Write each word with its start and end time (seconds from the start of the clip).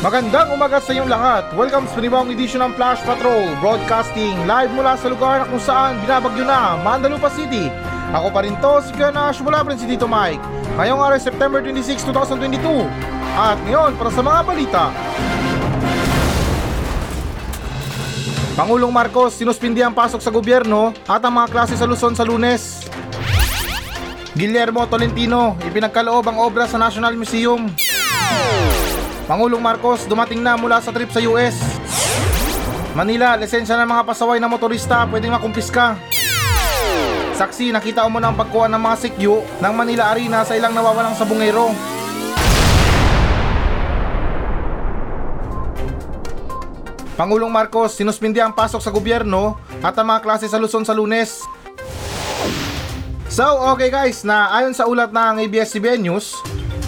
Magandang 0.00 0.56
umaga 0.56 0.80
sa 0.80 0.96
inyong 0.96 1.12
lahat. 1.12 1.44
Welcome 1.52 1.84
sa 1.84 2.00
panibawang 2.00 2.32
edisyon 2.32 2.64
ng 2.64 2.72
Flash 2.72 3.04
Patrol 3.04 3.52
Broadcasting 3.60 4.48
live 4.48 4.72
mula 4.72 4.96
sa 4.96 5.12
lugar 5.12 5.44
na 5.44 5.46
kung 5.52 5.60
saan 5.60 6.00
binabagyo 6.00 6.40
na 6.40 6.80
Mandalupa 6.80 7.28
City. 7.28 7.68
Ako 8.16 8.32
pa 8.32 8.40
rin 8.40 8.56
to, 8.64 8.80
si 8.80 8.96
Kuya 8.96 9.12
Nash, 9.12 9.44
mula 9.44 9.60
pa 9.60 9.68
rin 9.68 9.76
si 9.76 9.84
Tito 9.84 10.08
Mike. 10.08 10.40
Ngayong 10.80 11.04
araw 11.04 11.20
September 11.20 11.60
26, 11.60 12.08
2022. 12.16 12.88
At 13.36 13.60
ngayon, 13.68 13.92
para 14.00 14.08
sa 14.08 14.24
mga 14.24 14.40
balita. 14.40 14.84
Pangulong 18.56 18.96
Marcos 18.96 19.36
sinuspindi 19.36 19.84
ang 19.84 19.92
pasok 19.92 20.24
sa 20.24 20.32
gobyerno 20.32 20.96
at 21.04 21.20
ang 21.20 21.44
mga 21.44 21.52
klase 21.52 21.76
sa 21.76 21.84
Luzon 21.84 22.16
sa 22.16 22.24
lunes. 22.24 22.88
Guillermo 24.32 24.80
Tolentino, 24.88 25.60
ipinagkaloob 25.60 26.24
ang 26.24 26.40
obra 26.40 26.64
sa 26.64 26.80
National 26.80 27.12
Museum. 27.20 27.68
Pangulong 29.30 29.62
Marcos 29.62 30.10
dumating 30.10 30.42
na 30.42 30.58
mula 30.58 30.82
sa 30.82 30.90
trip 30.90 31.06
sa 31.14 31.22
US. 31.30 31.54
Manila, 32.98 33.38
lisensya 33.38 33.78
ng 33.78 33.86
mga 33.86 34.02
pasaway 34.02 34.42
na 34.42 34.50
motorista 34.50 35.06
pwedeng 35.06 35.30
makumpiska. 35.30 35.94
Saksi, 37.38 37.70
nakita 37.70 38.10
mo 38.10 38.18
na 38.18 38.34
ang 38.34 38.36
pagkuha 38.36 38.66
ng 38.66 38.82
mga 38.82 38.96
sikyo 38.98 39.46
ng 39.62 39.70
Manila 39.70 40.10
Arena 40.10 40.42
sa 40.42 40.58
ilang 40.58 40.74
nawawalang 40.74 41.14
sabungero. 41.14 41.70
Pangulong 47.14 47.54
Marcos 47.54 48.02
sinuspindi 48.02 48.42
ang 48.42 48.50
pasok 48.50 48.82
sa 48.82 48.90
gobyerno 48.90 49.62
at 49.78 49.94
ang 49.94 50.10
mga 50.10 50.26
klase 50.26 50.50
sa 50.50 50.58
Luzon 50.58 50.82
sa 50.82 50.90
lunes. 50.90 51.46
So, 53.30 53.46
okay 53.78 53.94
guys, 53.94 54.26
na 54.26 54.50
ayon 54.58 54.74
sa 54.74 54.90
ulat 54.90 55.14
ng 55.14 55.46
ABS-CBN 55.46 56.02
News, 56.02 56.34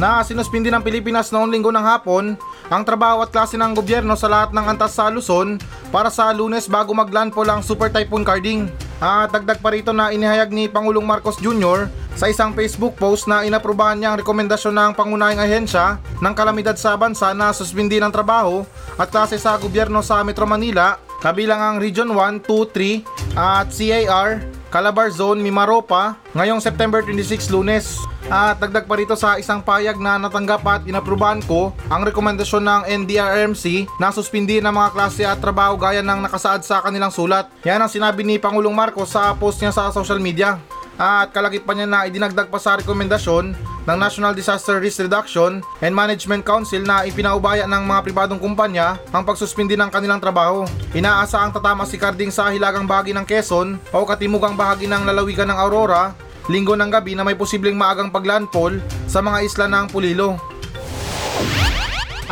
na 0.02 0.18
sinuspindi 0.26 0.66
ng 0.66 0.82
Pilipinas 0.82 1.30
noong 1.30 1.46
linggo 1.46 1.70
ng 1.70 1.86
hapon 1.86 2.34
ang 2.66 2.82
trabaho 2.82 3.22
at 3.22 3.30
klase 3.30 3.54
ng 3.54 3.70
gobyerno 3.70 4.18
sa 4.18 4.26
lahat 4.26 4.50
ng 4.50 4.66
antas 4.66 4.98
sa 4.98 5.06
Luzon 5.06 5.62
para 5.94 6.10
sa 6.10 6.34
lunes 6.34 6.66
bago 6.66 6.90
maglandfall 6.90 7.46
ang 7.46 7.62
Super 7.62 7.86
Typhoon 7.86 8.26
Carding. 8.26 8.66
At 8.98 9.30
dagdag 9.30 9.62
pa 9.62 9.70
rito 9.70 9.94
na 9.94 10.10
inihayag 10.10 10.50
ni 10.50 10.66
Pangulong 10.66 11.06
Marcos 11.06 11.38
Jr. 11.38 11.86
sa 12.18 12.26
isang 12.26 12.50
Facebook 12.50 12.98
post 12.98 13.30
na 13.30 13.46
inaprubahan 13.46 13.94
niya 13.94 14.14
ang 14.14 14.18
rekomendasyon 14.26 14.74
ng 14.74 14.92
pangunahing 14.98 15.38
ahensya 15.38 16.02
ng 16.18 16.34
kalamidad 16.34 16.74
sa 16.74 16.98
bansa 16.98 17.30
na 17.30 17.54
suspindi 17.54 18.02
ng 18.02 18.10
trabaho 18.10 18.66
at 18.98 19.06
klase 19.06 19.38
sa 19.38 19.54
gobyerno 19.54 20.02
sa 20.02 20.26
Metro 20.26 20.50
Manila 20.50 20.98
kabilang 21.22 21.62
ang 21.62 21.76
Region 21.78 22.10
1, 22.10 22.42
2, 22.42 23.38
3 23.38 23.38
at 23.38 23.70
CAR 23.70 24.42
Calabar 24.72 25.12
Zone, 25.12 25.44
Mimaropa 25.44 26.16
ngayong 26.32 26.58
September 26.58 27.04
26 27.04 27.52
lunes. 27.52 28.00
At 28.30 28.62
dagdag 28.62 28.86
pa 28.86 28.94
rito 28.94 29.18
sa 29.18 29.40
isang 29.40 29.64
payag 29.64 29.98
na 29.98 30.20
natanggap 30.20 30.62
at 30.68 30.82
inaprubahan 30.86 31.42
ko 31.42 31.74
ang 31.90 32.06
rekomendasyon 32.06 32.62
ng 32.62 32.82
NDRMC 33.02 33.90
na 33.98 34.14
suspindi 34.14 34.62
ng 34.62 34.70
mga 34.70 34.92
klase 34.94 35.22
at 35.26 35.42
trabaho 35.42 35.74
gaya 35.74 36.04
ng 36.04 36.22
nakasaad 36.22 36.62
sa 36.62 36.84
kanilang 36.84 37.10
sulat. 37.10 37.50
Yan 37.66 37.82
ang 37.82 37.90
sinabi 37.90 38.22
ni 38.22 38.38
Pangulong 38.38 38.74
Marcos 38.74 39.12
sa 39.12 39.34
post 39.34 39.58
niya 39.58 39.74
sa 39.74 39.90
social 39.90 40.22
media. 40.22 40.60
At 41.00 41.32
kalagit 41.32 41.64
pa 41.64 41.72
niya 41.72 41.88
na 41.88 42.04
idinagdag 42.04 42.52
pa 42.52 42.60
sa 42.60 42.76
rekomendasyon 42.76 43.56
ng 43.82 43.98
National 43.98 44.36
Disaster 44.36 44.78
Risk 44.78 45.02
Reduction 45.02 45.58
and 45.82 45.92
Management 45.92 46.46
Council 46.46 46.84
na 46.84 47.02
ipinaubaya 47.02 47.66
ng 47.66 47.82
mga 47.82 48.00
pribadong 48.06 48.38
kumpanya 48.38 49.00
ang 49.10 49.26
pagsuspindi 49.26 49.74
ng 49.74 49.90
kanilang 49.90 50.22
trabaho. 50.22 50.62
Inaasa 50.94 51.42
ang 51.42 51.50
tatama 51.50 51.82
si 51.88 51.98
Carding 51.98 52.30
sa 52.30 52.52
hilagang 52.54 52.86
bahagi 52.86 53.10
ng 53.16 53.26
Quezon 53.26 53.80
o 53.90 54.06
katimugang 54.06 54.54
bahagi 54.54 54.86
ng 54.86 55.02
lalawigan 55.02 55.50
ng 55.50 55.58
Aurora 55.58 56.14
linggo 56.50 56.74
ng 56.74 56.90
gabi 56.90 57.14
na 57.14 57.22
may 57.22 57.38
posibleng 57.38 57.78
maagang 57.78 58.10
paglandfall 58.10 58.78
sa 59.06 59.22
mga 59.22 59.38
isla 59.46 59.66
ng 59.70 59.86
Pulilo. 59.92 60.40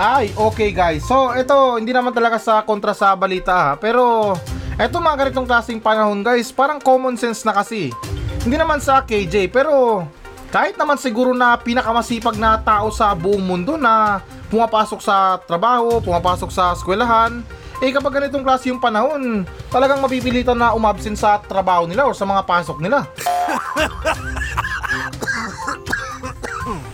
Ay, 0.00 0.33
okay 0.33 0.72
guys. 0.72 1.05
So, 1.05 1.28
ito, 1.36 1.77
hindi 1.77 1.92
naman 1.92 2.16
talaga 2.16 2.41
sa 2.41 2.64
kontra 2.64 2.97
sa 2.97 3.12
balita 3.12 3.53
ha. 3.53 3.70
Pero, 3.77 4.33
eto 4.81 4.97
mga 4.97 5.28
ganitong 5.28 5.44
klaseng 5.44 5.83
panahon 5.83 6.25
guys, 6.25 6.48
parang 6.48 6.81
common 6.81 7.20
sense 7.20 7.44
na 7.44 7.53
kasi. 7.53 7.93
Hindi 8.41 8.56
naman 8.56 8.81
sa 8.81 9.04
KJ, 9.04 9.53
pero 9.53 10.09
kahit 10.49 10.81
naman 10.81 10.97
siguro 10.97 11.37
na 11.37 11.54
pinakamasipag 11.60 12.41
na 12.41 12.56
tao 12.59 12.88
sa 12.88 13.12
buong 13.12 13.44
mundo 13.44 13.76
na 13.76 14.25
pumapasok 14.49 14.99
sa 15.04 15.37
trabaho, 15.44 16.00
pumapasok 16.00 16.50
sa 16.50 16.72
eskwelahan, 16.72 17.44
eh 17.81 17.93
kapag 17.93 18.20
ganitong 18.20 18.44
klase 18.44 18.69
yung 18.69 18.82
panahon, 18.82 19.44
talagang 19.72 20.03
mapipilitan 20.04 20.56
na 20.56 20.76
umabsent 20.76 21.16
sa 21.16 21.41
trabaho 21.41 21.84
nila 21.88 22.04
o 22.09 22.16
sa 22.16 22.25
mga 22.25 22.43
pasok 22.44 22.81
nila. 22.82 23.09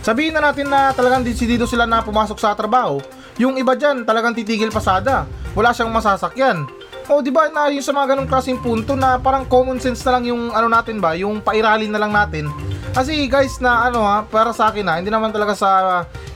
Sabihin 0.01 0.31
na 0.31 0.39
natin 0.39 0.71
na 0.71 0.95
talagang 0.95 1.23
desidido 1.23 1.67
sila 1.67 1.83
na 1.83 1.99
pumasok 1.99 2.39
sa 2.39 2.55
trabaho, 2.55 3.03
yung 3.35 3.59
iba 3.59 3.75
dyan 3.75 4.07
talagang 4.07 4.33
titigil 4.33 4.71
pasada, 4.71 5.27
wala 5.53 5.75
siyang 5.75 5.91
masasakyan. 5.91 6.65
O 7.07 7.23
di 7.23 7.31
ba 7.31 7.47
na 7.47 7.71
yung 7.71 7.83
sa 7.83 7.95
mga 7.95 8.15
ganong 8.15 8.27
klaseng 8.27 8.59
punto 8.59 8.95
na 8.95 9.15
parang 9.15 9.47
common 9.47 9.79
sense 9.79 10.03
na 10.03 10.19
lang 10.19 10.27
yung 10.27 10.51
ano 10.51 10.67
natin 10.67 10.99
ba, 10.99 11.15
yung 11.15 11.39
pairalin 11.39 11.91
na 11.91 11.99
lang 11.99 12.11
natin. 12.11 12.51
Kasi 12.91 13.29
guys 13.31 13.61
na 13.63 13.87
ano 13.87 14.03
ha, 14.03 14.27
para 14.27 14.51
sa 14.51 14.67
akin 14.71 14.87
ha, 14.91 14.93
hindi 14.99 15.07
naman 15.07 15.31
talaga 15.31 15.55
sa 15.55 15.69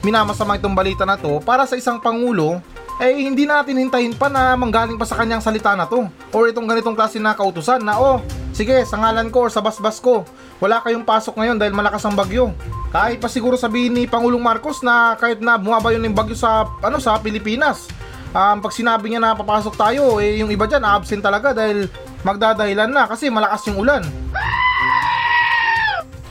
minamasama 0.06 0.56
itong 0.62 0.76
balita 0.76 1.04
na 1.04 1.20
to, 1.20 1.44
para 1.44 1.68
sa 1.68 1.76
isang 1.76 2.00
pangulo, 2.00 2.62
eh 3.02 3.18
hindi 3.18 3.50
natin 3.50 3.82
hintayin 3.82 4.14
pa 4.14 4.30
na 4.30 4.54
manggaling 4.54 4.96
pa 4.96 5.10
sa 5.10 5.18
kanyang 5.18 5.42
salita 5.42 5.74
na 5.74 5.90
to. 5.90 6.06
Or 6.32 6.46
itong 6.46 6.70
ganitong 6.70 6.94
klase 6.94 7.18
na 7.18 7.34
kautusan 7.34 7.82
na 7.82 7.98
oh, 7.98 8.22
sige 8.62 8.86
sa 8.86 9.02
ngalan 9.02 9.34
ko 9.34 9.50
or 9.50 9.52
sa 9.52 9.66
basbas 9.66 9.98
ko, 9.98 10.22
wala 10.62 10.78
kayong 10.86 11.02
pasok 11.02 11.34
ngayon 11.42 11.58
dahil 11.58 11.74
malakas 11.74 12.06
ang 12.06 12.14
bagyo. 12.14 12.54
Kahit 12.94 13.18
pa 13.18 13.26
siguro 13.26 13.58
sabihin 13.58 13.98
ni 13.98 14.06
Pangulong 14.06 14.42
Marcos 14.42 14.86
na 14.86 15.18
kahit 15.18 15.42
na 15.42 15.58
bumaba 15.58 15.90
yun 15.90 16.06
yung 16.06 16.14
bagyo 16.14 16.38
sa 16.38 16.70
ano 16.86 17.02
sa 17.02 17.18
Pilipinas, 17.18 17.90
um, 18.30 18.62
pag 18.62 18.74
sinabi 18.76 19.10
niya 19.10 19.22
na 19.24 19.34
papasok 19.34 19.74
tayo, 19.74 20.22
eh, 20.22 20.38
yung 20.38 20.54
iba 20.54 20.70
dyan 20.70 20.86
absent 20.86 21.26
talaga 21.26 21.58
dahil 21.58 21.90
magdadahilan 22.22 22.94
na 22.94 23.10
kasi 23.10 23.34
malakas 23.34 23.66
yung 23.66 23.82
ulan. 23.82 24.06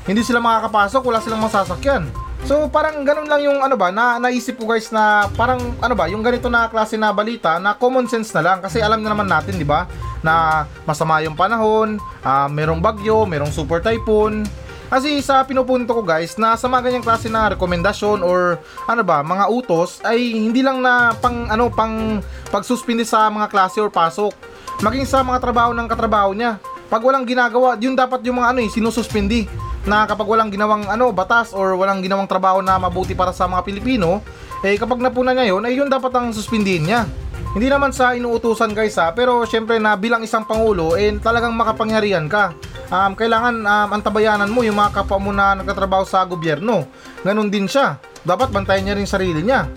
Hindi 0.07 0.23
sila 0.23 0.39
makakapasok, 0.39 1.03
wala 1.03 1.19
silang 1.19 1.43
masasakyan. 1.43 2.07
So 2.49 2.73
parang 2.73 3.05
ganun 3.05 3.29
lang 3.29 3.45
yung 3.45 3.59
ano 3.61 3.77
ba, 3.77 3.93
na 3.93 4.17
naisip 4.17 4.57
ko 4.57 4.65
guys 4.71 4.89
na 4.95 5.29
parang 5.37 5.61
ano 5.83 5.93
ba, 5.93 6.09
yung 6.09 6.25
ganito 6.25 6.49
na 6.49 6.71
klase 6.73 6.97
na 6.97 7.13
balita 7.13 7.61
na 7.61 7.77
common 7.77 8.09
sense 8.09 8.33
na 8.33 8.41
lang 8.41 8.59
kasi 8.65 8.81
alam 8.81 9.05
na 9.05 9.13
naman 9.13 9.29
natin, 9.29 9.61
di 9.61 9.67
ba? 9.67 9.85
Na 10.21 10.67
masama 10.85 11.25
yung 11.25 11.37
panahon, 11.37 11.97
uh, 12.21 12.49
merong 12.49 12.81
bagyo, 12.81 13.25
merong 13.25 13.53
super 13.53 13.81
typhoon, 13.81 14.45
kasi 14.91 15.23
sa 15.23 15.47
pinupunto 15.47 15.95
ko 15.95 16.03
guys, 16.03 16.35
na 16.35 16.59
sa 16.59 16.67
mga 16.67 16.91
ganyang 16.91 17.07
klase 17.07 17.31
na 17.31 17.55
rekomendasyon 17.55 18.27
or 18.27 18.59
ano 18.91 19.07
ba, 19.07 19.23
mga 19.23 19.47
utos 19.47 20.03
ay 20.03 20.35
hindi 20.35 20.67
lang 20.67 20.83
na 20.83 21.15
pang 21.15 21.47
ano 21.47 21.71
pang 21.71 22.19
pagsuspindi 22.51 23.07
sa 23.07 23.31
mga 23.31 23.47
klase 23.55 23.79
or 23.79 23.87
pasok. 23.87 24.35
Maging 24.83 25.07
sa 25.07 25.23
mga 25.23 25.39
trabaho 25.39 25.71
ng 25.71 25.87
katrabaho 25.87 26.35
niya. 26.35 26.59
Pag 26.91 27.07
walang 27.07 27.23
ginagawa, 27.23 27.79
yun 27.79 27.95
dapat 27.95 28.19
yung 28.27 28.43
mga 28.43 28.51
ano 28.51 28.67
eh, 28.67 28.71
sinususpindi 28.73 29.47
na 29.87 30.11
kapag 30.11 30.27
walang 30.27 30.51
ginawang 30.51 30.83
ano 30.91 31.15
batas 31.15 31.55
or 31.55 31.79
walang 31.79 32.03
ginawang 32.03 32.27
trabaho 32.27 32.59
na 32.59 32.75
mabuti 32.75 33.15
para 33.15 33.31
sa 33.31 33.47
mga 33.47 33.63
Pilipino, 33.63 34.19
eh 34.67 34.75
kapag 34.75 34.99
napuna 34.99 35.31
niya 35.31 35.55
yun, 35.55 35.63
ay 35.71 35.79
yun 35.79 35.87
dapat 35.87 36.11
ang 36.19 36.35
suspindihin 36.35 36.91
niya. 36.91 37.07
Hindi 37.51 37.67
naman 37.67 37.91
sa 37.91 38.15
inuutusan 38.15 38.73
guys 38.73 38.97
ha, 39.01 39.11
pero 39.11 39.43
syempre 39.43 39.83
na 39.83 39.99
bilang 39.99 40.23
isang 40.23 40.47
pangulo, 40.47 40.95
eh 40.95 41.11
talagang 41.19 41.53
makapangyarihan 41.56 42.31
ka 42.31 42.55
um, 42.91 43.12
kailangan 43.15 43.55
um, 43.62 43.89
antabayanan 43.95 44.51
mo 44.51 44.67
yung 44.67 44.77
mga 44.77 45.01
kapwa 45.01 45.19
mo 45.23 45.31
na 45.31 45.55
nagtatrabaho 45.56 46.05
sa 46.05 46.27
gobyerno. 46.27 46.84
Ganon 47.23 47.49
din 47.49 47.71
siya. 47.71 47.97
Dapat 48.27 48.53
bantayan 48.53 48.84
niya 48.84 48.99
rin 48.99 49.09
sarili 49.09 49.41
niya. 49.41 49.71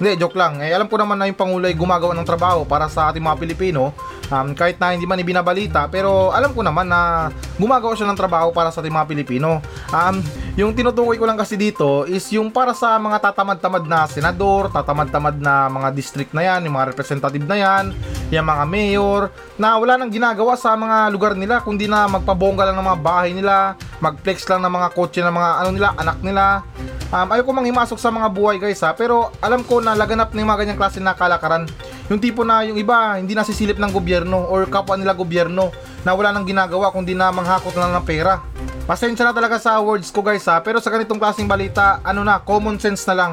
Hindi, 0.00 0.16
joke 0.16 0.32
lang. 0.32 0.64
Eh, 0.64 0.72
alam 0.72 0.88
ko 0.88 0.96
naman 0.96 1.20
na 1.20 1.28
yung 1.28 1.36
Pangulo 1.36 1.68
ay 1.68 1.76
gumagawa 1.76 2.16
ng 2.16 2.24
trabaho 2.24 2.64
para 2.64 2.88
sa 2.88 3.12
ating 3.12 3.20
mga 3.20 3.36
Pilipino. 3.36 3.92
Um, 4.32 4.56
kahit 4.56 4.80
na 4.80 4.96
hindi 4.96 5.04
man 5.04 5.20
ibinabalita, 5.20 5.92
pero 5.92 6.32
alam 6.32 6.56
ko 6.56 6.64
naman 6.64 6.88
na 6.88 7.28
gumagawa 7.60 7.92
siya 7.92 8.08
ng 8.08 8.16
trabaho 8.16 8.48
para 8.48 8.72
sa 8.72 8.80
ating 8.80 8.96
mga 8.96 9.04
Pilipino. 9.12 9.60
Um, 9.92 10.24
yung 10.56 10.72
tinutukoy 10.72 11.20
ko 11.20 11.28
lang 11.28 11.36
kasi 11.36 11.60
dito 11.60 12.08
is 12.08 12.24
yung 12.32 12.48
para 12.48 12.72
sa 12.72 12.96
mga 12.96 13.28
tatamad-tamad 13.28 13.84
na 13.84 14.08
senador, 14.08 14.72
tatamad-tamad 14.72 15.36
na 15.36 15.68
mga 15.68 15.88
district 15.92 16.32
na 16.32 16.48
yan, 16.48 16.64
yung 16.64 16.80
mga 16.80 16.96
representative 16.96 17.44
na 17.44 17.60
yan, 17.60 17.84
yung 18.32 18.48
mga 18.48 18.64
mayor, 18.64 19.22
na 19.60 19.76
wala 19.76 20.00
nang 20.00 20.08
ginagawa 20.08 20.56
sa 20.56 20.72
mga 20.80 21.12
lugar 21.12 21.36
nila, 21.36 21.60
kundi 21.60 21.84
na 21.84 22.08
magpabongga 22.08 22.72
lang 22.72 22.80
ng 22.80 22.88
mga 22.88 23.00
bahay 23.04 23.30
nila, 23.36 23.76
magflex 24.00 24.48
lang 24.48 24.64
ng 24.64 24.72
mga 24.72 24.88
kotse 24.96 25.20
ng 25.20 25.34
mga 25.36 25.50
ano 25.60 25.70
nila, 25.76 25.88
anak 26.00 26.18
nila, 26.24 26.64
Um, 27.10 27.26
ayoko 27.34 27.50
mang 27.50 27.66
himasok 27.66 27.98
sa 27.98 28.14
mga 28.14 28.30
buhay 28.30 28.62
guys 28.62 28.86
ha, 28.86 28.94
pero 28.94 29.34
alam 29.42 29.66
ko 29.66 29.82
na 29.82 29.98
laganap 29.98 30.30
ng 30.30 30.46
mga 30.46 30.62
ganyang 30.62 30.78
klase 30.78 31.02
na 31.02 31.10
kalakaran. 31.10 31.66
Yung 32.06 32.22
tipo 32.22 32.46
na 32.46 32.62
yung 32.62 32.78
iba 32.78 33.18
hindi 33.18 33.34
nasisilip 33.34 33.82
ng 33.82 33.90
gobyerno 33.90 34.46
or 34.46 34.62
kapwa 34.70 34.94
nila 34.94 35.18
gobyerno 35.18 35.74
na 36.06 36.14
wala 36.14 36.30
nang 36.30 36.46
ginagawa 36.46 36.94
kundi 36.94 37.18
na 37.18 37.34
manghakot 37.34 37.74
na 37.74 37.90
lang 37.90 37.98
ng 37.98 38.06
pera. 38.06 38.38
Pasensya 38.86 39.26
na 39.26 39.34
talaga 39.34 39.58
sa 39.58 39.82
words 39.82 40.10
ko 40.14 40.22
guys 40.22 40.46
ha, 40.46 40.62
pero 40.62 40.78
sa 40.78 40.90
ganitong 40.90 41.18
klaseng 41.18 41.50
balita, 41.50 41.98
ano 42.06 42.22
na, 42.22 42.38
common 42.42 42.78
sense 42.78 43.02
na 43.10 43.14
lang. 43.18 43.32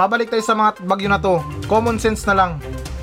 Mabalik 0.00 0.32
tayo 0.32 0.44
sa 0.44 0.56
mga 0.56 0.80
bagyo 0.88 1.08
na 1.12 1.20
to. 1.20 1.40
Common 1.68 2.00
sense 2.00 2.24
na 2.24 2.32
lang. 2.32 2.50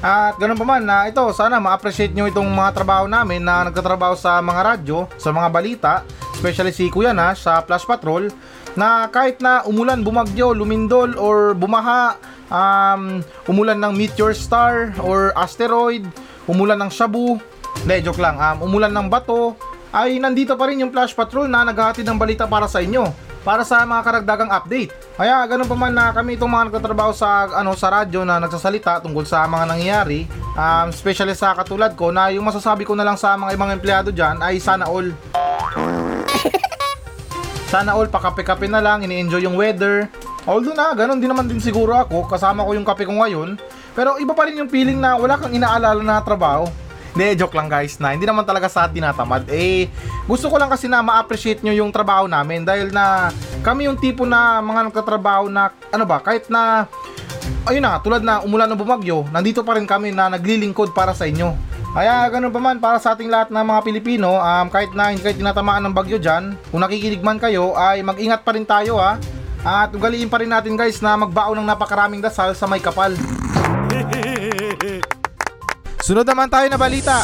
At 0.01 0.37
ganun 0.41 0.57
pa 0.57 0.65
man 0.65 0.85
na 0.85 1.05
ito, 1.09 1.21
sana 1.33 1.61
ma-appreciate 1.61 2.13
nyo 2.13 2.29
itong 2.29 2.45
mga 2.45 2.77
trabaho 2.77 3.05
namin 3.05 3.41
na 3.45 3.69
nagtatrabaho 3.69 4.13
sa 4.13 4.41
mga 4.41 4.61
radyo, 4.73 5.09
sa 5.17 5.29
mga 5.33 5.49
balita, 5.49 5.93
especially 6.33 6.73
si 6.73 6.89
Kuya 6.93 7.13
na 7.13 7.33
sa 7.33 7.61
Flash 7.61 7.89
Patrol 7.89 8.29
na 8.75 9.07
kahit 9.09 9.39
na 9.39 9.63
umulan, 9.63 10.03
bumagyo, 10.03 10.51
lumindol 10.51 11.15
or 11.15 11.55
bumaha, 11.55 12.19
um, 12.51 13.23
umulan 13.47 13.79
ng 13.79 13.91
meteor 13.95 14.35
star 14.35 14.93
or 15.01 15.31
asteroid, 15.35 16.05
umulan 16.45 16.79
ng 16.83 16.91
shabu, 16.91 17.39
hindi, 17.83 17.95
joke 18.03 18.21
lang, 18.21 18.37
um, 18.37 18.67
umulan 18.67 18.91
ng 18.91 19.07
bato, 19.07 19.55
ay 19.95 20.19
nandito 20.19 20.59
pa 20.59 20.67
rin 20.67 20.83
yung 20.83 20.91
Flash 20.91 21.15
Patrol 21.15 21.47
na 21.47 21.63
naghahatid 21.63 22.03
ng 22.03 22.19
balita 22.19 22.43
para 22.43 22.67
sa 22.67 22.83
inyo 22.83 23.25
para 23.45 23.61
sa 23.61 23.85
mga 23.85 24.01
karagdagang 24.01 24.49
update. 24.49 24.89
Kaya 25.13 25.45
ganun 25.45 25.69
pa 25.69 25.77
man 25.77 25.93
na 25.93 26.09
kami 26.09 26.33
itong 26.33 26.49
mga 26.49 26.73
nagtatrabaho 26.73 27.13
sa 27.13 27.45
ano 27.53 27.77
sa 27.77 27.93
radyo 27.93 28.25
na 28.25 28.41
nagsasalita 28.41 29.05
tungkol 29.05 29.21
sa 29.21 29.45
mga 29.45 29.69
nangyayari, 29.69 30.25
um, 30.57 30.89
especially 30.89 31.37
sa 31.37 31.53
katulad 31.53 31.93
ko 31.93 32.09
na 32.09 32.33
yung 32.33 32.43
masasabi 32.43 32.81
ko 32.81 32.97
na 32.97 33.05
lang 33.05 33.21
sa 33.21 33.37
mga 33.37 33.53
ibang 33.53 33.69
empleyado 33.69 34.09
dyan 34.09 34.41
ay 34.41 34.57
sana 34.57 34.89
all. 34.89 35.13
Sana 37.69 37.97
all 37.97 38.09
pakape-kape 38.09 38.69
na 38.69 38.81
lang, 38.81 39.01
ini-enjoy 39.01 39.45
yung 39.45 39.57
weather. 39.57 40.09
Although 40.45 40.77
na, 40.77 40.93
ganun 40.93 41.17
din 41.17 41.29
naman 41.29 41.49
din 41.49 41.57
siguro 41.57 41.97
ako, 41.97 42.29
kasama 42.29 42.61
ko 42.61 42.77
yung 42.77 42.85
kape 42.85 43.09
ko 43.09 43.13
ngayon. 43.17 43.57
Pero 43.97 44.19
iba 44.21 44.33
pa 44.37 44.45
rin 44.45 44.59
yung 44.61 44.69
feeling 44.69 45.01
na 45.01 45.17
wala 45.17 45.39
kang 45.39 45.55
inaalala 45.55 46.01
na 46.03 46.21
trabaho. 46.21 46.69
Hindi, 47.15 47.39
joke 47.39 47.55
lang 47.55 47.71
guys 47.71 47.95
na 47.95 48.11
hindi 48.11 48.27
naman 48.27 48.43
talaga 48.43 48.67
sa 48.67 48.85
atin 48.85 48.99
tinatamad. 48.99 49.47
Eh, 49.47 49.87
gusto 50.27 50.51
ko 50.51 50.59
lang 50.59 50.67
kasi 50.67 50.91
na 50.91 50.99
ma-appreciate 50.99 51.63
nyo 51.63 51.71
yung 51.71 51.87
trabaho 51.87 52.27
namin 52.27 52.67
dahil 52.67 52.91
na 52.91 53.31
kami 53.63 53.87
yung 53.87 53.95
tipo 53.95 54.27
na 54.27 54.59
mga 54.59 54.91
nagtatrabaho 54.91 55.47
na 55.47 55.71
ano 55.95 56.03
ba, 56.03 56.19
kahit 56.19 56.51
na 56.51 56.91
ayun 57.65 57.81
na, 57.81 58.03
tulad 58.03 58.19
na 58.19 58.43
umulan 58.43 58.67
o 58.67 58.75
bumagyo, 58.75 59.23
nandito 59.31 59.63
pa 59.63 59.79
rin 59.79 59.87
kami 59.87 60.11
na 60.11 60.27
naglilingkod 60.27 60.91
para 60.91 61.15
sa 61.15 61.23
inyo. 61.23 61.55
Kaya 61.95 62.27
ganun 62.27 62.51
pa 62.51 62.59
man 62.59 62.75
para 62.83 62.99
sa 62.99 63.15
ating 63.15 63.31
lahat 63.31 63.55
ng 63.55 63.65
mga 63.71 63.81
Pilipino, 63.87 64.35
um, 64.35 64.67
kahit 64.67 64.91
na 64.91 65.15
hindi 65.15 65.23
kayo 65.23 65.39
tinatamaan 65.39 65.79
ng 65.87 65.95
bagyo 65.95 66.19
dyan, 66.19 66.59
kung 66.67 66.83
nakikinig 66.83 67.23
man 67.23 67.39
kayo 67.39 67.71
ay 67.71 68.03
mag-ingat 68.03 68.43
pa 68.43 68.51
rin 68.51 68.67
tayo 68.67 68.99
ha. 68.99 69.15
At 69.63 69.95
ugaliin 69.95 70.27
pa 70.27 70.43
rin 70.43 70.51
natin 70.51 70.75
guys 70.75 70.99
na 70.99 71.15
magbao 71.15 71.55
ng 71.55 71.63
napakaraming 71.63 72.19
dasal 72.19 72.51
sa 72.51 72.67
may 72.67 72.83
kapal. 72.83 73.15
Sunod 76.05 76.27
naman 76.27 76.51
tayo 76.51 76.67
na 76.67 76.75
balita. 76.75 77.23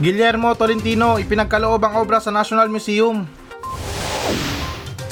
Guillermo 0.00 0.56
Tolentino 0.56 1.20
ipinagkaloob 1.20 1.84
ang 1.84 2.00
obra 2.00 2.24
sa 2.24 2.32
National 2.32 2.72
Museum. 2.72 3.28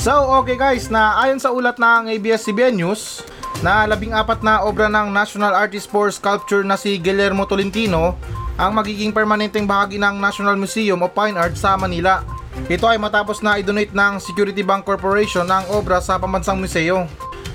So, 0.00 0.16
okay 0.40 0.56
guys, 0.56 0.88
na 0.88 1.20
ayon 1.20 1.44
sa 1.44 1.52
ulat 1.52 1.76
ng 1.76 2.08
ABS-CBN 2.16 2.80
News, 2.80 3.20
na 3.64 3.88
labing 3.88 4.12
apat 4.12 4.44
na 4.44 4.60
obra 4.64 4.88
ng 4.90 5.08
National 5.12 5.56
Artist 5.56 5.88
for 5.88 6.12
Sculpture 6.12 6.60
na 6.60 6.76
si 6.76 7.00
Guillermo 7.00 7.48
Tolentino 7.48 8.16
ang 8.56 8.72
magiging 8.72 9.12
permanenteng 9.12 9.68
bahagi 9.68 10.00
ng 10.00 10.16
National 10.16 10.56
Museum 10.56 11.00
of 11.04 11.12
Fine 11.12 11.36
Arts 11.36 11.60
sa 11.60 11.76
Manila. 11.76 12.24
Ito 12.68 12.88
ay 12.88 12.96
matapos 12.96 13.44
na 13.44 13.60
i-donate 13.60 13.92
ng 13.92 14.16
Security 14.20 14.64
Bank 14.64 14.88
Corporation 14.88 15.44
ang 15.48 15.68
obra 15.72 16.00
sa 16.00 16.16
pambansang 16.16 16.56
museo. 16.56 17.04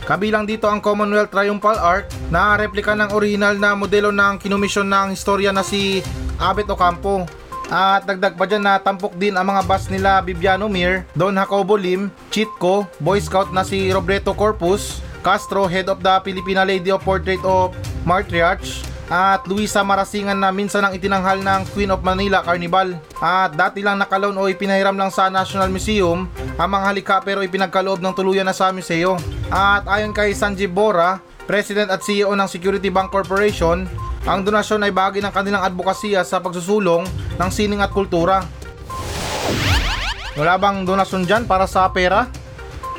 Kabilang 0.06 0.50
dito 0.50 0.66
ang 0.66 0.82
Commonwealth 0.82 1.34
Triumphal 1.34 1.78
Arch 1.78 2.10
na 2.34 2.58
replika 2.58 2.98
ng 2.98 3.14
original 3.14 3.58
na 3.58 3.78
modelo 3.78 4.10
ng 4.10 4.42
kinomisyon 4.42 4.90
ng 4.90 5.08
historia 5.14 5.54
na 5.54 5.62
si 5.62 6.02
Abet 6.42 6.70
Ocampo. 6.70 7.26
At 7.72 8.04
dagdag 8.04 8.36
pa 8.36 8.46
dyan 8.50 8.66
na 8.66 8.82
tampok 8.82 9.16
din 9.16 9.38
ang 9.38 9.48
mga 9.48 9.64
bus 9.64 9.88
nila 9.88 10.20
Bibiano 10.20 10.68
Mir, 10.68 11.08
Don 11.16 11.38
Jacobo 11.38 11.80
Lim, 11.80 12.12
Chitko, 12.28 12.84
Boy 13.00 13.22
Scout 13.24 13.54
na 13.56 13.64
si 13.64 13.88
Robreto 13.94 14.36
Corpus, 14.36 15.00
Castro, 15.22 15.70
Head 15.70 15.88
of 15.88 16.02
the 16.02 16.14
Filipina 16.26 16.66
Lady 16.66 16.90
of 16.90 17.06
Portrait 17.06 17.42
of 17.46 17.78
Matriarch, 18.04 18.92
at 19.12 19.44
Luisa 19.44 19.84
Marasingan 19.84 20.40
na 20.40 20.56
minsan 20.56 20.80
ang 20.88 20.96
itinanghal 20.96 21.44
ng 21.44 21.62
Queen 21.76 21.92
of 21.92 22.00
Manila 22.00 22.40
Carnival. 22.40 22.96
At 23.20 23.60
dati 23.60 23.84
lang 23.84 24.00
nakaloon 24.00 24.40
o 24.40 24.48
ipinahiram 24.48 24.96
lang 24.96 25.12
sa 25.12 25.28
National 25.28 25.68
Museum 25.68 26.32
ang 26.56 26.70
mga 26.72 26.86
halika 26.88 27.16
pero 27.20 27.44
ipinagkaloob 27.44 28.00
ng 28.00 28.16
tuluyan 28.16 28.48
na 28.48 28.56
sa 28.56 28.72
museo. 28.72 29.20
At 29.52 29.84
ayon 29.84 30.16
kay 30.16 30.32
Sanjeev 30.32 30.72
Bora, 30.72 31.20
President 31.44 31.92
at 31.92 32.00
CEO 32.08 32.32
ng 32.32 32.48
Security 32.48 32.88
Bank 32.88 33.12
Corporation, 33.12 33.84
ang 34.24 34.48
donasyon 34.48 34.88
ay 34.88 34.96
bahagi 34.96 35.20
ng 35.20 35.34
kanilang 35.36 35.68
advokasya 35.68 36.24
sa 36.24 36.40
pagsusulong 36.40 37.04
ng 37.36 37.50
sining 37.52 37.84
at 37.84 37.92
kultura. 37.92 38.48
Wala 40.40 40.56
bang 40.56 40.88
donasyon 40.88 41.28
dyan 41.28 41.44
para 41.44 41.68
sa 41.68 41.84
pera? 41.92 42.32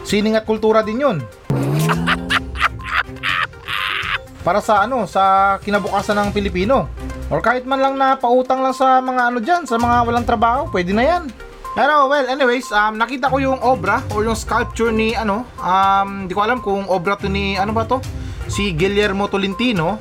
Sining 0.04 0.36
at 0.36 0.44
kultura 0.44 0.84
din 0.84 1.00
yun. 1.00 1.24
Para 4.42 4.58
sa 4.58 4.82
ano, 4.82 5.06
sa 5.06 5.56
kinabukasan 5.62 6.18
ng 6.18 6.30
Pilipino. 6.34 6.90
Or 7.30 7.38
kahit 7.38 7.64
man 7.64 7.80
lang 7.80 7.94
na 7.96 8.18
pautang 8.18 8.60
lang 8.60 8.74
sa 8.74 8.98
mga 8.98 9.22
ano 9.32 9.38
dyan, 9.38 9.62
sa 9.64 9.78
mga 9.78 9.96
walang 10.04 10.26
trabaho, 10.26 10.66
pwede 10.74 10.92
na 10.92 11.06
yan. 11.06 11.30
Pero 11.72 12.04
well, 12.10 12.26
anyways, 12.28 12.68
um, 12.68 13.00
nakita 13.00 13.32
ko 13.32 13.40
yung 13.40 13.56
obra 13.64 14.04
or 14.12 14.28
yung 14.28 14.36
sculpture 14.36 14.92
ni 14.92 15.16
ano, 15.16 15.48
um, 15.56 16.28
di 16.28 16.36
ko 16.36 16.44
alam 16.44 16.60
kung 16.60 16.84
obra 16.90 17.16
to 17.16 17.32
ni 17.32 17.56
ano 17.56 17.72
ba 17.72 17.88
to? 17.88 17.96
Si 18.50 18.76
Guillermo 18.76 19.30
Tolentino. 19.32 19.96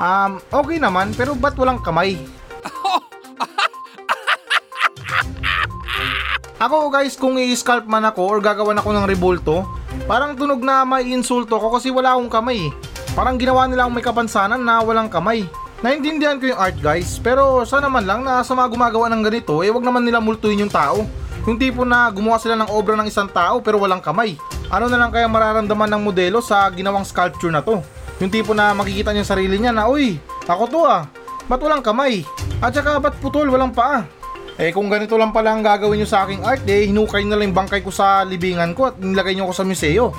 Um, 0.00 0.40
okay 0.48 0.80
naman, 0.80 1.12
pero 1.12 1.36
ba't 1.36 1.52
walang 1.60 1.84
kamay? 1.84 2.16
Ako 6.64 6.88
guys, 6.88 7.18
kung 7.18 7.36
i-scalp 7.36 7.90
man 7.90 8.06
ako 8.06 8.22
or 8.22 8.38
gagawan 8.38 8.78
ako 8.78 8.94
ng 8.94 9.04
rebolto, 9.04 9.66
parang 10.06 10.38
tunog 10.38 10.62
na 10.62 10.86
may 10.86 11.10
insulto 11.10 11.58
ko 11.58 11.74
kasi 11.74 11.90
wala 11.90 12.14
akong 12.14 12.30
kamay. 12.30 12.70
Parang 13.12 13.36
ginawa 13.36 13.68
nila 13.68 13.84
akong 13.84 13.96
may 14.00 14.04
kapansanan 14.04 14.64
na 14.64 14.80
walang 14.80 15.12
kamay. 15.12 15.44
Naintindihan 15.84 16.40
ko 16.40 16.48
yung 16.48 16.56
art 16.56 16.78
guys, 16.80 17.20
pero 17.20 17.60
sana 17.68 17.92
man 17.92 18.08
lang 18.08 18.24
na 18.24 18.40
sa 18.40 18.56
mga 18.56 18.72
gumagawa 18.72 19.12
ng 19.12 19.20
ganito, 19.20 19.60
eh 19.60 19.68
wag 19.68 19.84
naman 19.84 20.00
nila 20.00 20.16
multuin 20.16 20.64
yung 20.64 20.72
tao. 20.72 21.04
Yung 21.44 21.60
tipo 21.60 21.84
na 21.84 22.08
gumawa 22.08 22.40
sila 22.40 22.56
ng 22.56 22.72
obra 22.72 22.96
ng 22.96 23.10
isang 23.10 23.28
tao 23.28 23.60
pero 23.60 23.76
walang 23.76 24.00
kamay. 24.00 24.38
Ano 24.72 24.88
na 24.88 24.96
lang 24.96 25.12
kaya 25.12 25.28
mararamdaman 25.28 25.90
ng 25.92 26.02
modelo 26.06 26.40
sa 26.40 26.64
ginawang 26.72 27.04
sculpture 27.04 27.52
na 27.52 27.60
to? 27.60 27.84
Yung 28.22 28.32
tipo 28.32 28.56
na 28.56 28.72
makikita 28.72 29.12
niya 29.12 29.28
sarili 29.28 29.60
niya 29.60 29.76
na, 29.76 29.90
Uy, 29.90 30.16
ako 30.48 30.64
to 30.70 30.80
ah, 30.88 31.04
ba't 31.50 31.60
walang 31.60 31.84
kamay? 31.84 32.24
At 32.64 32.72
saka 32.72 32.96
ba't 32.96 33.20
putol, 33.20 33.50
walang 33.52 33.76
paa? 33.76 34.08
Eh 34.56 34.72
kung 34.72 34.88
ganito 34.88 35.18
lang 35.20 35.34
pala 35.36 35.52
ang 35.52 35.60
gagawin 35.60 36.00
nyo 36.00 36.08
sa 36.08 36.24
aking 36.24 36.46
art, 36.46 36.64
eh 36.64 36.88
hinukay 36.88 37.26
na 37.28 37.36
lang 37.36 37.52
yung 37.52 37.58
bangkay 37.60 37.84
ko 37.84 37.92
sa 37.92 38.24
libingan 38.24 38.72
ko 38.72 38.88
at 38.88 38.96
nilagay 38.96 39.36
nyo 39.36 39.50
ko 39.50 39.54
sa 39.56 39.66
museo. 39.68 40.16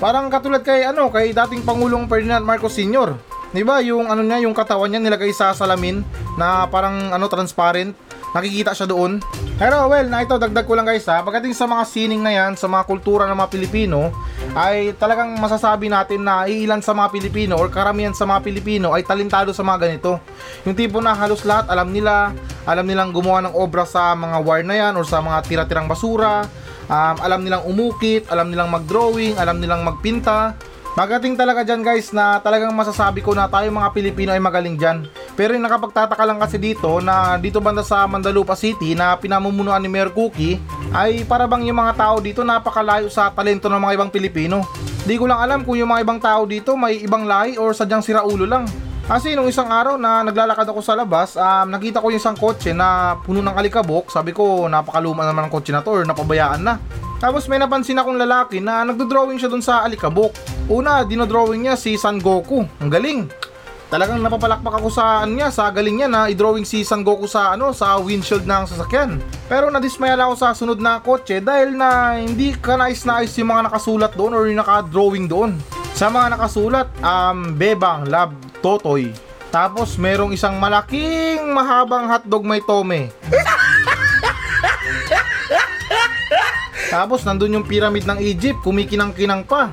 Parang 0.00 0.32
katulad 0.32 0.64
kay 0.64 0.88
ano, 0.88 1.12
kay 1.12 1.36
dating 1.36 1.60
Pangulong 1.60 2.08
Ferdinand 2.08 2.40
Marcos 2.40 2.72
Sr. 2.72 3.20
'Di 3.52 3.62
ba? 3.66 3.84
Yung 3.84 4.08
ano 4.08 4.24
niya, 4.24 4.40
yung 4.48 4.56
katawan 4.56 4.88
niya 4.88 5.02
nilagay 5.02 5.28
sa 5.36 5.52
salamin 5.52 6.00
na 6.40 6.64
parang 6.72 7.12
ano 7.12 7.28
transparent. 7.28 7.92
Nakikita 8.30 8.70
siya 8.70 8.86
doon. 8.86 9.18
Pero 9.58 9.90
well, 9.90 10.06
na 10.06 10.22
ito 10.22 10.38
dagdag 10.38 10.62
ko 10.62 10.78
lang 10.78 10.86
guys 10.86 11.04
ha. 11.10 11.18
Pagdating 11.20 11.50
sa 11.50 11.66
mga 11.66 11.82
sining 11.82 12.22
na 12.22 12.30
yan, 12.30 12.54
sa 12.54 12.70
mga 12.70 12.86
kultura 12.86 13.26
ng 13.26 13.34
mga 13.34 13.50
Pilipino, 13.50 14.14
ay 14.54 14.94
talagang 14.94 15.34
masasabi 15.34 15.90
natin 15.90 16.22
na 16.22 16.46
iilan 16.46 16.78
sa 16.78 16.94
mga 16.94 17.10
Pilipino 17.10 17.58
or 17.58 17.66
karamihan 17.66 18.14
sa 18.14 18.30
mga 18.30 18.40
Pilipino 18.46 18.94
ay 18.94 19.02
talentado 19.02 19.50
sa 19.50 19.66
mga 19.66 19.82
ganito. 19.82 20.22
Yung 20.62 20.78
tipo 20.78 21.02
na 21.02 21.10
halos 21.10 21.42
lahat 21.42 21.66
alam 21.74 21.90
nila, 21.90 22.30
alam 22.70 22.86
nilang 22.86 23.10
gumawa 23.10 23.42
ng 23.50 23.54
obra 23.58 23.82
sa 23.82 24.14
mga 24.14 24.38
wire 24.46 24.66
na 24.66 24.76
yan 24.78 24.94
or 24.94 25.02
sa 25.02 25.18
mga 25.18 25.42
tira-tirang 25.50 25.90
basura, 25.90 26.46
um, 26.90 27.16
alam 27.22 27.40
nilang 27.46 27.62
umukit, 27.64 28.26
alam 28.26 28.50
nilang 28.50 28.68
mag-drawing, 28.68 29.38
alam 29.38 29.62
nilang 29.62 29.86
magpinta. 29.86 30.58
Magating 30.98 31.38
talaga 31.38 31.62
dyan 31.62 31.86
guys 31.86 32.10
na 32.10 32.42
talagang 32.42 32.74
masasabi 32.74 33.22
ko 33.22 33.30
na 33.30 33.46
tayo 33.46 33.70
mga 33.70 33.94
Pilipino 33.94 34.34
ay 34.34 34.42
magaling 34.42 34.74
dyan. 34.74 35.06
Pero 35.38 35.54
yung 35.54 35.62
nakapagtataka 35.62 36.26
lang 36.26 36.42
kasi 36.42 36.58
dito 36.58 36.98
na 36.98 37.38
dito 37.38 37.62
banda 37.62 37.86
sa 37.86 38.10
Mandalupa 38.10 38.58
City 38.58 38.98
na 38.98 39.14
pinamumunuan 39.14 39.78
ni 39.78 39.86
Mayor 39.86 40.10
Cookie 40.10 40.58
ay 40.90 41.22
para 41.22 41.46
bang 41.46 41.70
yung 41.70 41.78
mga 41.78 41.94
tao 41.94 42.18
dito 42.18 42.42
napakalayo 42.42 43.06
sa 43.06 43.30
talento 43.30 43.70
ng 43.70 43.78
mga 43.78 43.94
ibang 44.02 44.10
Pilipino. 44.10 44.66
Di 45.06 45.14
ko 45.14 45.30
lang 45.30 45.38
alam 45.38 45.62
kung 45.62 45.78
yung 45.78 45.94
mga 45.94 46.02
ibang 46.02 46.20
tao 46.20 46.42
dito 46.42 46.74
may 46.74 46.98
ibang 47.06 47.22
lahi 47.22 47.54
or 47.54 47.70
sadyang 47.70 48.02
siraulo 48.02 48.42
lang. 48.42 48.66
Kasi 49.10 49.34
nung 49.34 49.50
isang 49.50 49.66
araw 49.66 49.98
na 49.98 50.22
naglalakad 50.22 50.70
ako 50.70 50.86
sa 50.86 50.94
labas, 50.94 51.34
um, 51.34 51.66
nakita 51.66 51.98
ko 51.98 52.14
yung 52.14 52.22
isang 52.22 52.38
kotse 52.38 52.70
na 52.70 53.18
puno 53.18 53.42
ng 53.42 53.58
alikabok. 53.58 54.06
Sabi 54.06 54.30
ko, 54.30 54.70
napakaluma 54.70 55.26
naman 55.26 55.50
ng 55.50 55.52
kotse 55.52 55.74
na 55.74 55.82
to 55.82 55.90
or 55.90 56.06
napabayaan 56.06 56.62
na. 56.62 56.78
Tapos 57.18 57.50
may 57.50 57.58
napansin 57.58 57.98
akong 57.98 58.14
lalaki 58.14 58.62
na 58.62 58.86
nagdo-drawing 58.86 59.34
siya 59.34 59.50
dun 59.50 59.66
sa 59.66 59.82
alikabok. 59.82 60.30
Una, 60.70 61.02
dinodrawing 61.02 61.66
niya 61.66 61.74
si 61.74 61.98
San 61.98 62.22
Goku. 62.22 62.62
Ang 62.78 62.86
galing. 62.86 63.26
Talagang 63.90 64.22
napapalakpak 64.22 64.78
ako 64.78 64.94
sa 64.94 65.26
ano 65.26 65.34
niya, 65.34 65.50
sa 65.50 65.74
galing 65.74 65.98
niya 65.98 66.06
na 66.06 66.30
i-drawing 66.30 66.62
si 66.62 66.86
San 66.86 67.02
Goku 67.02 67.26
sa 67.26 67.58
ano, 67.58 67.74
sa 67.74 67.98
windshield 67.98 68.46
ng 68.46 68.62
sasakyan. 68.70 69.18
Pero 69.50 69.74
nadismaya 69.74 70.14
lang 70.14 70.30
ako 70.30 70.36
sa 70.38 70.54
sunod 70.54 70.78
na 70.78 71.02
kotse 71.02 71.42
dahil 71.42 71.74
na 71.74 72.14
hindi 72.14 72.54
ka 72.54 72.78
nais-nais 72.78 73.34
yung 73.42 73.50
mga 73.50 73.74
nakasulat 73.74 74.14
doon 74.14 74.38
or 74.38 74.46
yung 74.46 74.62
naka-drawing 74.62 75.26
doon. 75.26 75.58
Sa 75.98 76.06
mga 76.06 76.38
nakasulat, 76.38 76.86
um, 77.02 77.58
Bebang, 77.58 78.06
Love, 78.06 78.49
Totoy. 78.60 79.10
Tapos 79.50 79.98
merong 79.98 80.30
isang 80.30 80.54
malaking 80.62 81.42
mahabang 81.50 82.06
hotdog 82.06 82.46
may 82.46 82.62
tome. 82.62 83.10
Tapos 86.90 87.22
nandun 87.22 87.58
yung 87.58 87.66
pyramid 87.66 88.02
ng 88.06 88.18
Egypt, 88.18 88.62
kumikinang-kinang 88.66 89.46
pa. 89.46 89.70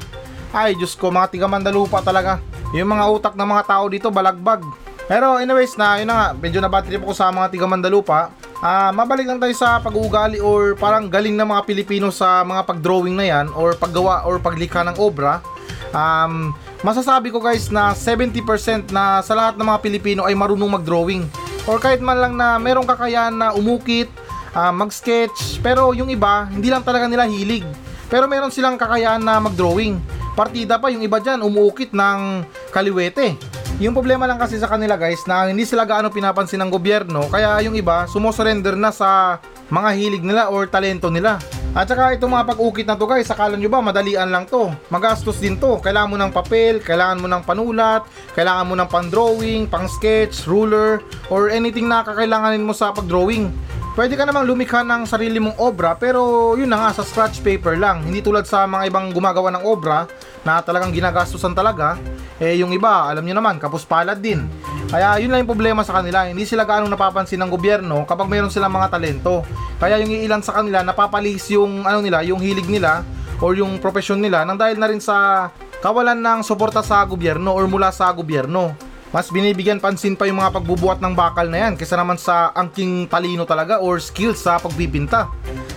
Ay, 0.53 0.77
Diyos 0.77 0.93
ko, 0.93 1.09
mga 1.09 1.33
tiga 1.33 1.47
Mandalupa 1.49 2.01
talaga. 2.01 2.41
Yung 2.73 2.89
mga 2.89 3.05
utak 3.09 3.33
ng 3.33 3.49
mga 3.49 3.63
tao 3.65 3.85
dito, 3.89 4.07
balagbag. 4.13 4.61
Pero 5.07 5.41
anyways 5.41 5.73
na, 5.79 5.97
yun 5.97 6.11
na 6.11 6.15
nga, 6.15 6.27
medyo 6.37 6.59
nabatrip 6.61 7.01
ako 7.01 7.13
sa 7.17 7.33
mga 7.33 7.47
tiga 7.53 7.65
Mandalupa. 7.65 8.29
Ah, 8.57 8.89
mabalik 8.89 9.29
lang 9.29 9.37
tayo 9.37 9.53
sa 9.53 9.77
pag-uugali 9.77 10.41
or 10.41 10.73
parang 10.73 11.09
galing 11.09 11.37
ng 11.37 11.45
mga 11.45 11.61
Pilipino 11.65 12.09
sa 12.09 12.41
mga 12.41 12.65
pag-drawing 12.65 13.13
na 13.13 13.25
yan 13.25 13.53
or 13.53 13.77
paggawa 13.77 14.25
or 14.25 14.41
paglikha 14.41 14.81
ng 14.81 14.97
obra. 14.97 15.45
Um, 15.93 16.57
masasabi 16.85 17.33
ko 17.33 17.41
guys 17.41 17.69
na 17.73 17.93
70% 17.93 18.93
na 18.93 19.21
sa 19.25 19.33
lahat 19.33 19.55
ng 19.57 19.65
mga 19.65 19.79
Pilipino 19.81 20.21
ay 20.25 20.37
marunong 20.37 20.77
mag-drawing. 20.77 21.25
Or 21.67 21.81
kahit 21.81 21.99
man 21.99 22.17
lang 22.17 22.33
na 22.37 22.55
merong 22.61 22.87
kakayahan 22.87 23.35
na 23.35 23.51
umukit, 23.51 24.07
ah, 24.55 24.71
mag-sketch, 24.71 25.59
pero 25.59 25.91
yung 25.91 26.07
iba, 26.07 26.47
hindi 26.47 26.71
lang 26.71 26.85
talaga 26.85 27.09
nila 27.09 27.27
hilig. 27.27 27.65
Pero 28.07 28.25
meron 28.25 28.53
silang 28.53 28.79
kakayahan 28.79 29.19
na 29.19 29.37
mag-drawing. 29.43 29.99
Partida 30.37 30.77
pa 30.77 30.93
yung 30.93 31.03
iba 31.03 31.19
dyan, 31.19 31.43
umuukit 31.43 31.91
ng 31.91 32.45
kaliwete. 32.71 33.35
Yung 33.77 33.93
problema 33.93 34.25
lang 34.25 34.41
kasi 34.41 34.57
sa 34.57 34.65
kanila 34.65 34.97
guys 34.97 35.21
na 35.29 35.45
hindi 35.45 35.61
sila 35.61 35.85
gaano 35.85 36.09
pinapansin 36.09 36.57
ng 36.65 36.73
gobyerno 36.73 37.29
kaya 37.29 37.61
yung 37.61 37.77
iba 37.77 38.09
sumosurrender 38.09 38.73
na 38.73 38.89
sa 38.89 39.37
mga 39.69 39.89
hilig 39.93 40.23
nila 40.25 40.49
or 40.49 40.65
talento 40.65 41.13
nila. 41.13 41.37
At 41.75 41.91
saka 41.91 42.15
itong 42.15 42.31
mga 42.31 42.47
pag-ukit 42.55 42.85
na 42.87 42.95
to 42.95 43.03
guys, 43.03 43.27
akala 43.27 43.59
nyo 43.59 43.67
ba 43.67 43.83
madalian 43.83 44.31
lang 44.31 44.47
to? 44.47 44.71
Magastos 44.87 45.41
din 45.41 45.59
to. 45.59 45.81
Kailangan 45.83 46.09
mo 46.09 46.17
ng 46.19 46.31
papel, 46.31 46.79
kailangan 46.79 47.19
mo 47.19 47.27
ng 47.27 47.43
panulat, 47.43 48.07
kailangan 48.35 48.67
mo 48.67 48.73
ng 48.79 48.89
pang-drawing, 48.89 49.67
pang-sketch, 49.67 50.47
ruler, 50.47 51.03
or 51.27 51.51
anything 51.51 51.91
na 51.91 52.07
kakailanganin 52.07 52.63
mo 52.63 52.71
sa 52.71 52.95
pag-drawing. 52.95 53.51
Pwede 53.97 54.13
ka 54.13 54.29
namang 54.29 54.45
lumikha 54.45 54.85
ng 54.85 55.09
sarili 55.09 55.41
mong 55.41 55.57
obra 55.57 55.97
pero 55.97 56.53
yun 56.53 56.69
na 56.69 56.77
nga 56.77 57.01
sa 57.01 57.03
scratch 57.03 57.41
paper 57.41 57.81
lang. 57.81 58.05
Hindi 58.05 58.21
tulad 58.21 58.45
sa 58.45 58.69
mga 58.69 58.93
ibang 58.93 59.09
gumagawa 59.09 59.49
ng 59.57 59.65
obra 59.65 60.05
na 60.45 60.61
talagang 60.61 60.93
ginagastusan 60.93 61.57
talaga. 61.57 61.97
Eh 62.37 62.61
yung 62.61 62.69
iba, 62.77 63.09
alam 63.09 63.25
nyo 63.25 63.41
naman, 63.41 63.57
kapos 63.57 63.89
palad 63.89 64.21
din. 64.21 64.45
Kaya 64.87 65.19
yun 65.19 65.35
lang 65.35 65.43
yung 65.43 65.51
problema 65.51 65.83
sa 65.83 65.99
kanila. 65.99 66.31
Hindi 66.31 66.47
sila 66.47 66.63
gaano 66.63 66.87
napapansin 66.87 67.43
ng 67.43 67.51
gobyerno 67.51 68.07
kapag 68.07 68.31
mayroon 68.31 68.47
silang 68.47 68.71
mga 68.71 68.87
talento. 68.87 69.43
Kaya 69.83 69.99
yung 69.99 70.15
ilan 70.15 70.39
sa 70.39 70.55
kanila 70.55 70.79
napapalihis 70.79 71.51
yung 71.51 71.83
ano 71.83 71.99
nila, 71.99 72.23
yung 72.23 72.39
hilig 72.39 72.71
nila 72.71 73.03
or 73.43 73.51
yung 73.53 73.83
profesyon 73.83 74.23
nila 74.23 74.47
nang 74.47 74.55
dahil 74.55 74.79
na 74.79 74.87
rin 74.87 75.03
sa 75.03 75.49
kawalan 75.83 76.17
ng 76.17 76.39
suporta 76.39 76.79
sa 76.79 77.03
gobyerno 77.03 77.51
or 77.51 77.67
mula 77.67 77.91
sa 77.91 78.07
gobyerno. 78.15 78.73
Mas 79.11 79.27
binibigyan 79.31 79.79
pansin 79.79 80.15
pa 80.15 80.27
yung 80.27 80.39
mga 80.39 80.55
pagbubuhat 80.55 80.99
ng 80.99 81.15
bakal 81.15 81.47
na 81.47 81.67
yan 81.67 81.73
kaysa 81.79 81.95
naman 81.95 82.19
sa 82.19 82.51
angking 82.55 83.07
talino 83.07 83.47
talaga 83.47 83.79
or 83.79 83.99
skills 83.99 84.39
sa 84.39 84.59
pagbibinta. 84.59 85.31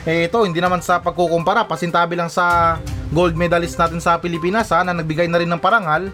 Eh 0.07 0.26
ito, 0.26 0.38
hindi 0.43 0.59
naman 0.59 0.83
sa 0.83 0.99
pagkukumpara, 0.99 1.67
pasintabi 1.67 2.19
lang 2.19 2.31
sa 2.31 2.79
gold 3.11 3.35
medalist 3.35 3.79
natin 3.79 3.99
sa 3.99 4.19
Pilipinas 4.19 4.71
ha, 4.71 4.83
na 4.87 4.95
nagbigay 4.95 5.26
na 5.31 5.38
rin 5.38 5.50
ng 5.50 5.62
parangal. 5.62 6.11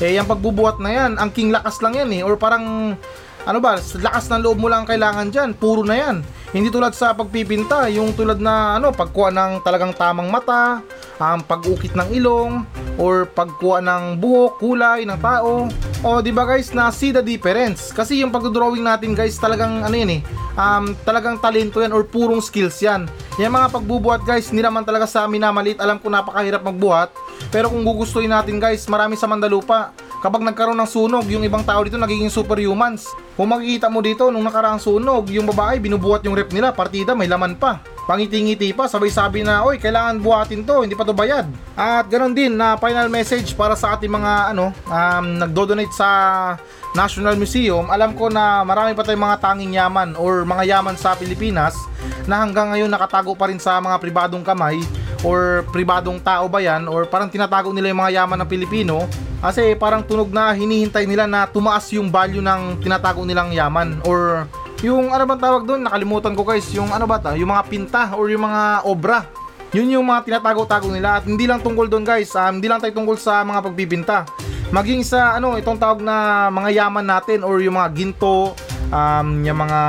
Eh 0.00 0.16
yung 0.16 0.28
pagbubuhat 0.28 0.80
na 0.80 0.90
yan, 0.90 1.20
angking 1.20 1.52
lakas 1.52 1.84
lang 1.84 1.92
yan 1.92 2.10
eh, 2.16 2.22
or 2.24 2.40
parang 2.40 2.96
ano 3.44 3.58
ba, 3.60 3.80
lakas 3.80 4.28
ng 4.28 4.40
loob 4.44 4.60
mo 4.60 4.68
lang 4.68 4.84
ang 4.84 4.88
kailangan 4.88 5.28
dyan, 5.32 5.50
puro 5.56 5.80
na 5.84 5.96
yan. 5.96 6.16
Hindi 6.50 6.68
tulad 6.68 6.92
sa 6.92 7.16
pagpipinta, 7.16 7.88
yung 7.88 8.12
tulad 8.12 8.40
na 8.42 8.76
ano, 8.76 8.92
pagkuha 8.92 9.32
ng 9.32 9.52
talagang 9.64 9.96
tamang 9.96 10.28
mata, 10.28 10.82
ang 11.20 11.44
pag-ukit 11.44 11.92
ng 11.96 12.08
ilong, 12.16 12.64
or 12.96 13.28
pagkuha 13.28 13.80
ng 13.80 14.04
buhok, 14.20 14.60
kulay 14.60 15.04
ng 15.08 15.20
tao. 15.20 15.68
O, 16.00 16.20
di 16.24 16.32
ba 16.32 16.48
guys, 16.48 16.72
na 16.72 16.88
see 16.88 17.12
the 17.12 17.20
difference. 17.20 17.92
Kasi 17.92 18.20
yung 18.20 18.32
pag-drawing 18.32 18.84
natin 18.84 19.12
guys, 19.12 19.36
talagang 19.36 19.84
ano 19.84 19.94
yan 19.96 20.20
eh, 20.20 20.22
um, 20.56 20.96
talagang 21.04 21.40
talento 21.40 21.80
yan 21.80 21.92
or 21.92 22.04
purong 22.04 22.40
skills 22.44 22.80
yan. 22.80 23.08
Yung 23.40 23.52
mga 23.52 23.72
pagbubuhat 23.72 24.24
guys, 24.24 24.48
hindi 24.52 24.60
naman 24.60 24.84
talaga 24.84 25.08
sa 25.08 25.24
amin 25.24 25.40
na 25.40 25.52
maliit. 25.52 25.80
Alam 25.80 25.96
ko 25.96 26.12
napakahirap 26.12 26.60
magbuhat. 26.60 27.12
Pero 27.48 27.72
kung 27.72 27.80
gugustuhin 27.80 28.28
natin 28.28 28.60
guys, 28.60 28.84
marami 28.84 29.16
sa 29.16 29.24
Mandalupa. 29.24 29.96
Kapag 30.20 30.44
nagkaroon 30.44 30.76
ng 30.76 30.90
sunog, 30.90 31.24
yung 31.32 31.40
ibang 31.48 31.64
tao 31.64 31.80
dito 31.80 31.96
nagiging 31.96 32.28
superhumans. 32.28 33.08
Kung 33.40 33.56
makikita 33.56 33.88
mo 33.88 34.04
dito, 34.04 34.28
nung 34.28 34.44
nakaraang 34.44 34.76
sunog, 34.76 35.32
yung 35.32 35.48
babae 35.48 35.80
binubuhat 35.80 36.20
yung 36.28 36.36
rep 36.36 36.52
nila, 36.52 36.76
partida 36.76 37.16
may 37.16 37.24
laman 37.24 37.56
pa. 37.56 37.80
Pangiti-ngiti 38.04 38.76
pa, 38.76 38.84
sabay-sabi 38.84 39.40
na, 39.40 39.64
oy, 39.64 39.80
kailangan 39.80 40.20
buhatin 40.20 40.60
to, 40.68 40.84
hindi 40.84 40.92
pa 40.92 41.08
to 41.08 41.16
bayad. 41.16 41.48
At 41.72 42.04
ganoon 42.12 42.36
din 42.36 42.52
na 42.52 42.76
final 42.76 43.08
message 43.08 43.56
para 43.56 43.72
sa 43.72 43.96
ating 43.96 44.12
mga 44.12 44.52
ano, 44.52 44.76
um, 44.84 45.26
nagdo-donate 45.40 45.94
sa 45.96 46.08
National 46.92 47.38
Museum. 47.38 47.88
Alam 47.88 48.12
ko 48.18 48.28
na 48.28 48.66
marami 48.66 48.92
pa 48.92 49.06
tayong 49.06 49.24
mga 49.24 49.40
tanging 49.40 49.72
yaman 49.78 50.18
or 50.18 50.42
mga 50.42 50.76
yaman 50.76 50.98
sa 50.98 51.14
Pilipinas 51.14 51.78
na 52.26 52.42
hanggang 52.42 52.74
ngayon 52.74 52.90
nakatago 52.90 53.32
pa 53.38 53.48
rin 53.48 53.62
sa 53.62 53.78
mga 53.78 53.96
pribadong 54.02 54.42
kamay 54.42 54.82
or 55.20 55.64
pribadong 55.70 56.20
tao 56.20 56.48
ba 56.48 56.60
yan? 56.60 56.88
Or 56.88 57.04
parang 57.04 57.28
tinatago 57.28 57.72
nila 57.72 57.92
yung 57.92 58.00
mga 58.00 58.14
yaman 58.22 58.38
ng 58.44 58.48
Pilipino? 58.48 59.04
Kasi 59.40 59.72
parang 59.76 60.04
tunog 60.04 60.28
na 60.28 60.52
hinihintay 60.52 61.08
nila 61.08 61.24
na 61.24 61.48
tumaas 61.48 61.88
yung 61.96 62.12
value 62.12 62.44
ng 62.44 62.84
tinatago 62.84 63.24
nilang 63.24 63.52
yaman. 63.56 64.04
Or 64.04 64.44
yung 64.84 65.12
ano 65.12 65.24
bang 65.28 65.40
tawag 65.40 65.64
doon 65.64 65.84
nakalimutan 65.84 66.32
ko 66.36 66.44
guys 66.44 66.68
yung 66.72 66.92
ano 66.92 67.08
ba 67.08 67.20
ta? 67.20 67.36
Yung 67.36 67.48
mga 67.48 67.64
pinta 67.68 68.02
or 68.16 68.28
yung 68.28 68.44
mga 68.44 68.84
obra. 68.84 69.28
Yun 69.70 69.96
yung 69.96 70.06
mga 70.08 70.26
tinatago-tago 70.26 70.90
nila. 70.90 71.22
At 71.22 71.24
hindi 71.24 71.46
lang 71.46 71.64
tungkol 71.64 71.88
doon 71.88 72.04
guys 72.04 72.32
um, 72.36 72.60
hindi 72.60 72.68
lang 72.68 72.80
tayo 72.84 72.92
tungkol 72.92 73.16
sa 73.16 73.40
mga 73.44 73.60
pagbibinta. 73.64 74.18
Maging 74.70 75.02
sa 75.02 75.36
ano 75.40 75.56
itong 75.56 75.80
tawag 75.80 76.00
na 76.04 76.46
mga 76.52 76.70
yaman 76.84 77.06
natin 77.06 77.40
or 77.42 77.58
yung 77.64 77.80
mga 77.80 77.90
ginto 77.96 78.54
um, 78.92 79.28
yung 79.42 79.58
mga 79.58 79.80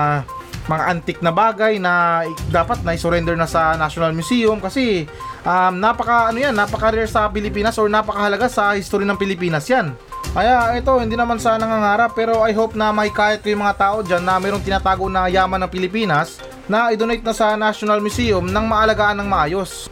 mga 0.69 0.83
antik 0.85 1.17
na 1.25 1.33
bagay 1.33 1.81
na 1.81 2.21
dapat 2.53 2.85
na 2.85 2.93
surrender 2.93 3.33
na 3.33 3.49
sa 3.49 3.73
National 3.73 4.13
Museum 4.13 4.61
kasi 4.61 5.09
um, 5.41 5.73
napaka 5.81 6.29
ano 6.29 6.37
yan, 6.37 6.53
napaka 6.53 6.93
rare 6.93 7.09
sa 7.09 7.25
Pilipinas 7.33 7.77
or 7.81 7.89
napakahalaga 7.89 8.45
sa 8.45 8.77
history 8.77 9.05
ng 9.07 9.17
Pilipinas 9.17 9.65
yan. 9.65 9.97
Kaya 10.31 10.77
ito, 10.79 10.95
hindi 11.01 11.17
naman 11.17 11.41
sa 11.41 11.57
nangangarap 11.57 12.13
pero 12.13 12.45
I 12.45 12.53
hope 12.53 12.77
na 12.77 12.93
may 12.93 13.09
kahit 13.09 13.43
yung 13.49 13.65
mga 13.65 13.75
tao 13.75 13.97
dyan 14.05 14.23
na 14.23 14.37
mayroong 14.37 14.63
tinatago 14.63 15.09
na 15.09 15.27
yaman 15.27 15.65
ng 15.65 15.71
Pilipinas 15.71 16.39
na 16.69 16.93
i-donate 16.93 17.25
na 17.25 17.33
sa 17.35 17.57
National 17.57 17.99
Museum 17.99 18.45
nang 18.47 18.69
maalagaan 18.69 19.19
ng 19.19 19.27
maayos. 19.27 19.89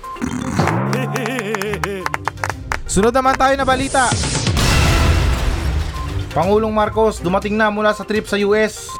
Sunod 2.93 3.13
naman 3.13 3.37
tayo 3.37 3.53
na 3.57 3.65
balita. 3.67 4.09
Pangulong 6.29 6.71
Marcos 6.71 7.19
dumating 7.19 7.57
na 7.57 7.73
mula 7.73 7.91
sa 7.91 8.05
trip 8.05 8.29
sa 8.29 8.37
US. 8.45 8.98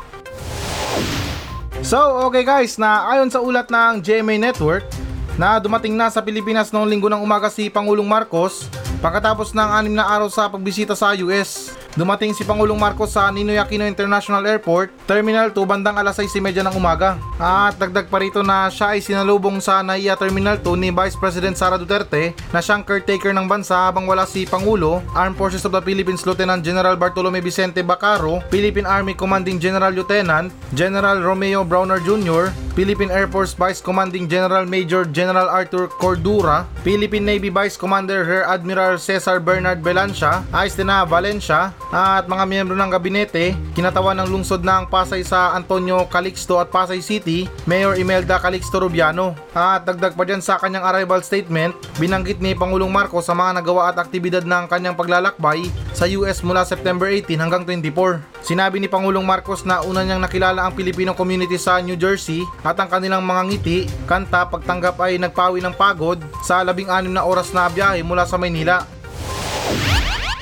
So, 1.90 2.30
okay 2.30 2.46
guys, 2.46 2.78
na 2.78 3.02
ayon 3.10 3.34
sa 3.34 3.42
ulat 3.42 3.66
ng 3.74 4.06
GMA 4.06 4.38
Network, 4.38 4.86
na 5.42 5.58
dumating 5.58 5.98
na 5.98 6.06
sa 6.14 6.22
Pilipinas 6.22 6.70
noong 6.70 6.86
linggo 6.86 7.10
ng 7.10 7.18
umaga 7.18 7.50
si 7.50 7.66
Pangulong 7.66 8.06
Marcos 8.06 8.70
pagkatapos 9.02 9.58
ng 9.58 9.70
anim 9.74 9.98
na 9.98 10.06
araw 10.06 10.30
sa 10.30 10.46
pagbisita 10.46 10.94
sa 10.94 11.18
US. 11.26 11.74
Dumating 11.98 12.38
si 12.38 12.46
Pangulong 12.46 12.78
Marcos 12.78 13.18
sa 13.18 13.34
Ninoy 13.34 13.58
Aquino 13.58 13.82
International 13.82 14.46
Airport, 14.46 14.94
Terminal 15.10 15.50
2 15.50 15.58
bandang 15.66 15.98
alas 15.98 16.22
6.30 16.22 16.62
ng 16.70 16.78
umaga. 16.78 17.18
At 17.42 17.82
dagdag 17.82 18.14
pa 18.14 18.22
rito 18.22 18.46
na 18.46 18.70
siya 18.70 18.94
ay 18.94 19.02
sinalubong 19.02 19.58
sa 19.58 19.82
NAIA 19.82 20.14
Terminal 20.14 20.62
2 20.62 20.70
ni 20.78 20.94
Vice 20.94 21.18
President 21.18 21.58
Sara 21.58 21.82
Duterte 21.82 22.38
na 22.54 22.62
siyang 22.62 22.86
caretaker 22.86 23.34
ng 23.34 23.50
bansa 23.50 23.90
habang 23.90 24.06
wala 24.06 24.30
si 24.30 24.46
Pangulo, 24.46 25.02
Armed 25.18 25.34
Forces 25.34 25.66
of 25.66 25.74
the 25.74 25.82
Philippines 25.82 26.22
Lieutenant 26.30 26.62
General 26.62 26.94
Bartolome 26.94 27.42
Vicente 27.42 27.82
Bacaro, 27.82 28.44
Philippine 28.54 28.86
Army 28.86 29.18
Commanding 29.18 29.58
General 29.58 29.90
Lieutenant 29.90 30.54
General 30.78 31.18
Romeo 31.18 31.66
Browner 31.66 31.98
Jr., 32.06 32.54
Philippine 32.78 33.12
Air 33.12 33.28
Force 33.28 33.58
Vice 33.58 33.82
Commanding 33.82 34.30
General 34.30 34.64
Major 34.64 35.04
General 35.04 35.50
Arthur 35.50 35.90
Cordura, 35.90 36.64
Philippine 36.86 37.26
Navy 37.26 37.50
Vice 37.50 37.76
Commander 37.76 38.24
Rear 38.24 38.46
Admiral 38.48 39.02
Cesar 39.02 39.42
Bernard 39.42 39.82
Belancia, 39.82 40.46
Aistena 40.54 41.04
Valencia, 41.04 41.76
at 41.90 42.30
mga 42.30 42.46
miyembro 42.46 42.76
ng 42.78 42.92
gabinete, 42.94 43.58
kinatawan 43.74 44.22
ng 44.22 44.30
lungsod 44.30 44.62
ng 44.62 44.90
Pasay 44.90 45.26
sa 45.26 45.58
Antonio 45.58 46.06
Calixto 46.06 46.62
at 46.62 46.70
Pasay 46.70 47.02
City, 47.02 47.50
Mayor 47.66 47.98
Imelda 47.98 48.38
Calixto 48.38 48.78
Rubiano. 48.78 49.34
At 49.58 49.90
dagdag 49.90 50.14
pa 50.14 50.24
dyan 50.26 50.42
sa 50.42 50.62
kanyang 50.62 50.86
arrival 50.86 51.26
statement, 51.26 51.74
binanggit 51.98 52.38
ni 52.38 52.54
Pangulong 52.54 52.94
Marcos 52.94 53.26
sa 53.26 53.34
mga 53.34 53.62
nagawa 53.62 53.90
at 53.90 53.98
aktibidad 53.98 54.46
ng 54.46 54.70
kanyang 54.70 54.94
paglalakbay 54.94 55.66
sa 55.98 56.06
US 56.22 56.46
mula 56.46 56.62
September 56.62 57.10
18 57.10 57.42
hanggang 57.42 57.66
24. 57.66 58.22
Sinabi 58.46 58.78
ni 58.80 58.88
Pangulong 58.88 59.26
Marcos 59.26 59.66
na 59.66 59.82
una 59.82 60.06
niyang 60.06 60.22
nakilala 60.22 60.64
ang 60.64 60.74
Filipino 60.78 61.18
community 61.18 61.58
sa 61.58 61.82
New 61.82 61.98
Jersey 61.98 62.46
at 62.62 62.78
ang 62.78 62.88
kanilang 62.88 63.26
mga 63.26 63.42
ngiti, 63.50 63.78
kanta, 64.06 64.46
pagtanggap 64.48 64.96
ay 65.02 65.18
nagpawi 65.18 65.60
ng 65.60 65.76
pagod 65.76 66.22
sa 66.46 66.62
labing 66.62 66.88
anim 66.88 67.12
na 67.12 67.26
oras 67.26 67.50
na 67.52 67.68
biyahe 67.68 68.06
mula 68.06 68.24
sa 68.30 68.38
Maynila. 68.38 68.99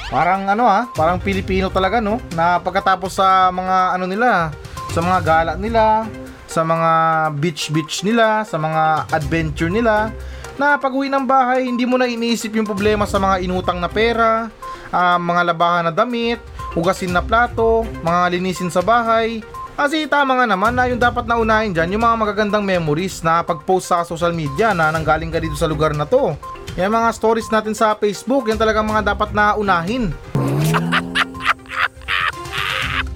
Parang 0.07 0.47
ano 0.47 0.63
ha, 0.63 0.87
parang 0.95 1.19
Pilipino 1.19 1.67
talaga 1.67 1.99
no, 1.99 2.23
na 2.31 2.63
pagkatapos 2.63 3.19
sa 3.19 3.51
mga 3.51 3.99
ano 3.99 4.05
nila, 4.07 4.55
sa 4.95 4.99
mga 5.03 5.19
gala 5.19 5.53
nila, 5.59 6.07
sa 6.47 6.63
mga 6.63 6.91
beach 7.35 7.69
beach 7.75 8.07
nila, 8.07 8.47
sa 8.47 8.55
mga 8.55 9.11
adventure 9.11 9.67
nila, 9.67 10.15
na 10.55 10.79
pag 10.79 10.95
uwi 10.95 11.11
ng 11.11 11.27
bahay, 11.27 11.67
hindi 11.67 11.83
mo 11.83 11.99
na 11.99 12.07
iniisip 12.07 12.55
yung 12.55 12.65
problema 12.65 13.03
sa 13.03 13.19
mga 13.19 13.43
inutang 13.43 13.83
na 13.83 13.91
pera, 13.91 14.47
ah, 14.89 15.19
mga 15.19 15.53
labahan 15.53 15.83
na 15.87 15.93
damit, 15.93 16.39
hugasin 16.71 17.11
na 17.11 17.21
plato, 17.21 17.83
mga 18.01 18.31
linisin 18.33 18.71
sa 18.71 18.79
bahay. 18.79 19.43
Kasi 19.77 20.09
tama 20.09 20.33
nga 20.33 20.49
naman 20.49 20.73
na 20.73 20.89
yung 20.89 20.97
dapat 20.97 21.29
naunahin 21.29 21.69
dyan, 21.69 21.93
yung 21.93 22.01
mga 22.01 22.17
magagandang 22.17 22.65
memories 22.65 23.21
na 23.21 23.45
pag-post 23.45 23.93
sa 23.93 24.01
social 24.01 24.33
media 24.33 24.73
na 24.73 24.89
nanggaling 24.89 25.29
ka 25.29 25.37
dito 25.37 25.53
sa 25.53 25.69
lugar 25.69 25.93
na 25.93 26.09
to. 26.09 26.33
Yung 26.77 26.93
mga 26.93 27.09
stories 27.09 27.49
natin 27.49 27.73
sa 27.73 27.97
Facebook, 27.97 28.53
yan 28.53 28.61
talagang 28.61 28.85
mga 28.85 29.17
dapat 29.17 29.33
na 29.33 29.57
unahin. 29.57 30.13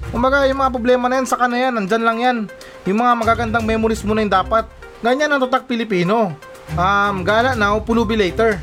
Kumbaga, 0.10 0.50
yung 0.50 0.58
mga 0.58 0.74
problema 0.74 1.06
na 1.06 1.22
yan, 1.22 1.30
saka 1.30 1.46
na 1.46 1.62
yan, 1.62 1.74
nandyan 1.77 2.03
lang 2.03 2.18
yan. 2.18 2.38
yung 2.89 2.98
mga 2.98 3.13
magagandang 3.22 3.62
memories 3.62 4.01
mo 4.01 4.18
na 4.18 4.25
yung 4.25 4.34
dapat. 4.34 4.65
Ganyan 5.06 5.30
ang 5.30 5.46
tatak 5.46 5.70
Pilipino. 5.70 6.34
Um, 6.74 7.22
gala 7.22 7.53
now, 7.53 7.77
pulubi 7.77 8.18
later. 8.18 8.58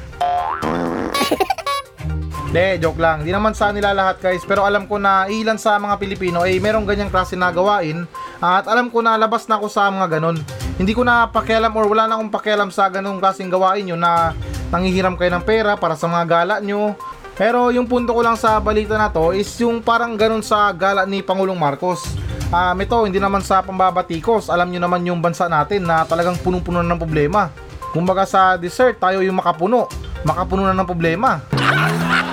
De, 2.55 2.83
joke 2.83 2.99
lang. 2.99 3.23
Di 3.23 3.31
naman 3.31 3.55
sa 3.55 3.71
nila 3.71 3.95
lahat 3.95 4.19
guys. 4.19 4.43
Pero 4.43 4.67
alam 4.67 4.91
ko 4.91 4.99
na 4.99 5.31
ilan 5.31 5.61
sa 5.61 5.79
mga 5.79 5.95
Pilipino 6.01 6.43
ay 6.43 6.59
merong 6.59 6.89
ganyang 6.89 7.13
klase 7.13 7.39
na 7.39 7.55
gawain. 7.55 8.03
At 8.43 8.67
alam 8.67 8.91
ko 8.91 8.99
na 8.99 9.15
labas 9.15 9.47
na 9.47 9.63
ako 9.63 9.71
sa 9.71 9.87
mga 9.93 10.19
ganon. 10.19 10.43
Hindi 10.75 10.91
ko 10.91 11.07
na 11.07 11.31
pakialam 11.31 11.71
or 11.77 11.87
wala 11.87 12.11
na 12.11 12.19
akong 12.19 12.35
pakialam 12.35 12.71
sa 12.75 12.91
ganong 12.91 13.23
klaseng 13.23 13.53
gawain 13.53 13.87
yun 13.87 14.01
na 14.01 14.35
nangihiram 14.69 15.17
kayo 15.17 15.33
ng 15.37 15.45
pera 15.45 15.77
para 15.77 15.97
sa 15.97 16.09
mga 16.09 16.25
gala 16.29 16.55
nyo. 16.61 16.97
Pero 17.39 17.71
yung 17.71 17.87
punto 17.87 18.11
ko 18.11 18.21
lang 18.21 18.35
sa 18.35 18.59
balita 18.59 18.99
na 18.99 19.09
to 19.15 19.31
is 19.31 19.47
yung 19.63 19.79
parang 19.79 20.19
ganon 20.19 20.43
sa 20.43 20.75
gala 20.75 21.07
ni 21.07 21.23
Pangulong 21.23 21.55
Marcos. 21.55 22.03
Um, 22.49 22.77
ito, 22.81 22.97
hindi 23.05 23.21
naman 23.21 23.45
sa 23.45 23.63
pambabatikos. 23.63 24.51
Alam 24.51 24.73
nyo 24.73 24.81
naman 24.83 25.07
yung 25.07 25.21
bansa 25.23 25.47
natin 25.47 25.85
na 25.87 26.03
talagang 26.09 26.35
punong-puno 26.41 26.83
na 26.83 26.97
ng 26.97 27.01
problema. 27.01 27.53
Kumbaga 27.95 28.25
sa 28.27 28.57
dessert, 28.59 28.99
tayo 28.99 29.23
yung 29.23 29.39
makapuno. 29.39 29.87
Makapuno 30.27 30.67
na 30.67 30.75
ng 30.75 30.89
problema. 30.89 31.39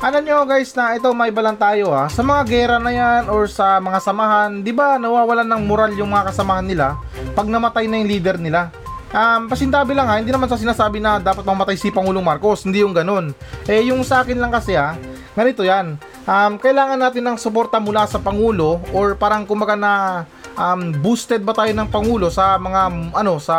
Alam 0.00 0.24
nyo 0.24 0.48
guys 0.48 0.72
na 0.72 0.96
ito 0.96 1.12
may 1.12 1.28
balan 1.28 1.60
tayo 1.60 1.92
ha. 1.92 2.08
Sa 2.08 2.24
mga 2.24 2.48
gera 2.48 2.76
na 2.80 2.88
yan 2.88 3.28
or 3.28 3.44
sa 3.44 3.76
mga 3.76 4.00
samahan, 4.00 4.64
di 4.64 4.72
ba 4.72 4.96
nawawalan 4.96 5.44
ng 5.44 5.62
moral 5.68 5.92
yung 5.92 6.08
mga 6.08 6.32
kasamahan 6.32 6.64
nila 6.64 6.96
pag 7.36 7.44
namatay 7.44 7.84
na 7.84 8.00
yung 8.00 8.08
leader 8.08 8.40
nila. 8.40 8.72
Um, 9.10 9.50
pasintabi 9.50 9.90
lang 9.90 10.06
ha, 10.06 10.22
hindi 10.22 10.30
naman 10.30 10.46
sa 10.46 10.54
sinasabi 10.54 11.02
na 11.02 11.18
dapat 11.18 11.42
mamatay 11.42 11.74
si 11.74 11.90
Pangulong 11.90 12.22
Marcos, 12.22 12.62
hindi 12.62 12.86
yung 12.86 12.94
ganun. 12.94 13.34
Eh 13.66 13.82
yung 13.90 14.06
sa 14.06 14.22
akin 14.22 14.38
lang 14.38 14.54
kasi 14.54 14.78
ha, 14.78 14.94
ganito 15.34 15.66
yan. 15.66 15.98
Um, 16.30 16.62
kailangan 16.62 16.94
natin 16.94 17.26
ng 17.26 17.34
suporta 17.34 17.82
mula 17.82 18.06
sa 18.06 18.22
Pangulo 18.22 18.78
or 18.94 19.18
parang 19.18 19.42
kumaga 19.42 19.74
na 19.74 20.22
um, 20.54 20.94
boosted 21.02 21.42
ba 21.42 21.50
tayo 21.50 21.74
ng 21.74 21.90
Pangulo 21.90 22.30
sa 22.30 22.54
mga 22.54 23.10
ano 23.10 23.42
sa 23.42 23.56